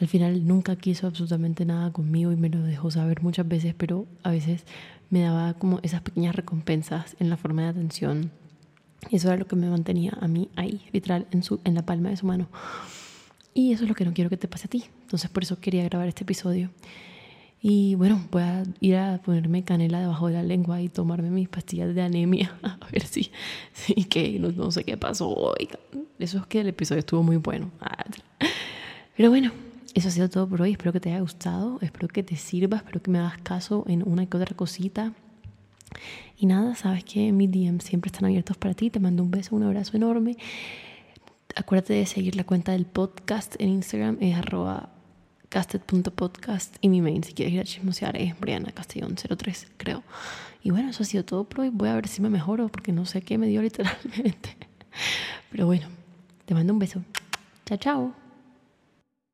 al 0.00 0.08
final 0.08 0.46
nunca 0.46 0.76
quiso 0.76 1.06
absolutamente 1.06 1.64
nada 1.64 1.92
conmigo 1.92 2.32
y 2.32 2.36
me 2.36 2.48
lo 2.48 2.62
dejó 2.62 2.90
saber 2.90 3.22
muchas 3.22 3.46
veces, 3.46 3.74
pero 3.76 4.06
a 4.22 4.30
veces 4.30 4.64
me 5.10 5.20
daba 5.20 5.54
como 5.54 5.78
esas 5.82 6.00
pequeñas 6.00 6.34
recompensas 6.34 7.16
en 7.20 7.28
la 7.28 7.36
forma 7.36 7.62
de 7.62 7.68
atención. 7.68 8.30
Y 9.10 9.16
eso 9.16 9.28
era 9.28 9.36
lo 9.36 9.46
que 9.46 9.56
me 9.56 9.68
mantenía 9.68 10.16
a 10.20 10.28
mí 10.28 10.48
ahí, 10.56 10.82
literal, 10.92 11.26
en, 11.32 11.42
su, 11.42 11.60
en 11.64 11.74
la 11.74 11.84
palma 11.84 12.08
de 12.08 12.16
su 12.16 12.26
mano. 12.26 12.48
Y 13.52 13.72
eso 13.72 13.84
es 13.84 13.88
lo 13.88 13.94
que 13.94 14.04
no 14.04 14.14
quiero 14.14 14.30
que 14.30 14.36
te 14.36 14.48
pase 14.48 14.66
a 14.66 14.70
ti. 14.70 14.84
Entonces 15.02 15.28
por 15.30 15.42
eso 15.42 15.60
quería 15.60 15.84
grabar 15.84 16.08
este 16.08 16.22
episodio. 16.22 16.70
Y 17.62 17.94
bueno, 17.96 18.26
voy 18.30 18.42
a 18.42 18.64
ir 18.80 18.96
a 18.96 19.20
ponerme 19.22 19.64
canela 19.64 20.00
debajo 20.00 20.28
de 20.28 20.34
la 20.34 20.42
lengua 20.42 20.80
y 20.80 20.88
tomarme 20.88 21.28
mis 21.28 21.48
pastillas 21.48 21.94
de 21.94 22.00
anemia. 22.00 22.58
A 22.62 22.88
ver 22.90 23.02
si, 23.04 23.30
sí, 23.74 24.04
que 24.04 24.38
no, 24.38 24.70
sé 24.70 24.84
qué 24.84 24.96
pasó. 24.96 25.28
hoy 25.28 25.68
eso 26.18 26.38
es 26.38 26.46
que 26.46 26.60
el 26.60 26.68
episodio 26.68 27.00
estuvo 27.00 27.22
muy 27.22 27.36
bueno. 27.36 27.70
Pero 29.14 29.28
bueno, 29.28 29.52
eso 29.94 30.08
ha 30.08 30.10
sido 30.10 30.28
todo 30.28 30.48
por 30.48 30.62
hoy. 30.62 30.72
Espero 30.72 30.92
que 30.92 31.00
te 31.00 31.10
haya 31.10 31.20
gustado. 31.20 31.78
Espero 31.80 32.08
que 32.08 32.22
te 32.22 32.36
sirva. 32.36 32.78
Espero 32.78 33.02
que 33.02 33.10
me 33.10 33.18
hagas 33.18 33.38
caso 33.38 33.84
en 33.88 34.06
una 34.06 34.26
que 34.26 34.36
otra 34.36 34.54
cosita. 34.54 35.12
Y 36.36 36.46
nada, 36.46 36.74
sabes 36.76 37.04
que 37.04 37.32
mis 37.32 37.50
DMs 37.50 37.84
siempre 37.84 38.08
están 38.08 38.24
abiertos 38.24 38.56
para 38.56 38.74
ti. 38.74 38.90
Te 38.90 39.00
mando 39.00 39.22
un 39.22 39.30
beso, 39.30 39.56
un 39.56 39.62
abrazo 39.62 39.96
enorme. 39.96 40.36
Acuérdate 41.56 41.94
de 41.94 42.06
seguir 42.06 42.36
la 42.36 42.44
cuenta 42.44 42.72
del 42.72 42.86
podcast 42.86 43.56
en 43.58 43.70
Instagram. 43.70 44.18
Es 44.20 44.36
arroba 44.36 44.90
casted.podcast 45.50 46.76
y 46.80 46.88
mi 46.88 47.00
main 47.02 47.24
si 47.24 47.34
quieres 47.34 47.52
ir 47.52 47.60
a 47.60 47.64
chismosear 47.64 48.16
es 48.16 48.38
Briana 48.38 48.70
Castellón 48.70 49.16
03 49.16 49.72
creo 49.76 50.04
y 50.62 50.70
bueno 50.70 50.90
eso 50.90 51.02
ha 51.02 51.06
sido 51.06 51.24
todo 51.24 51.42
por 51.42 51.62
hoy 51.62 51.70
voy 51.70 51.88
a 51.88 51.94
ver 51.96 52.06
si 52.06 52.22
me 52.22 52.30
mejoro 52.30 52.68
porque 52.68 52.92
no 52.92 53.04
sé 53.04 53.20
qué 53.22 53.36
me 53.36 53.48
dio 53.48 53.60
literalmente 53.60 54.56
pero 55.50 55.66
bueno 55.66 55.88
te 56.46 56.54
mando 56.54 56.72
un 56.72 56.78
beso 56.78 57.02
chao 57.66 57.78
chao 57.78 58.29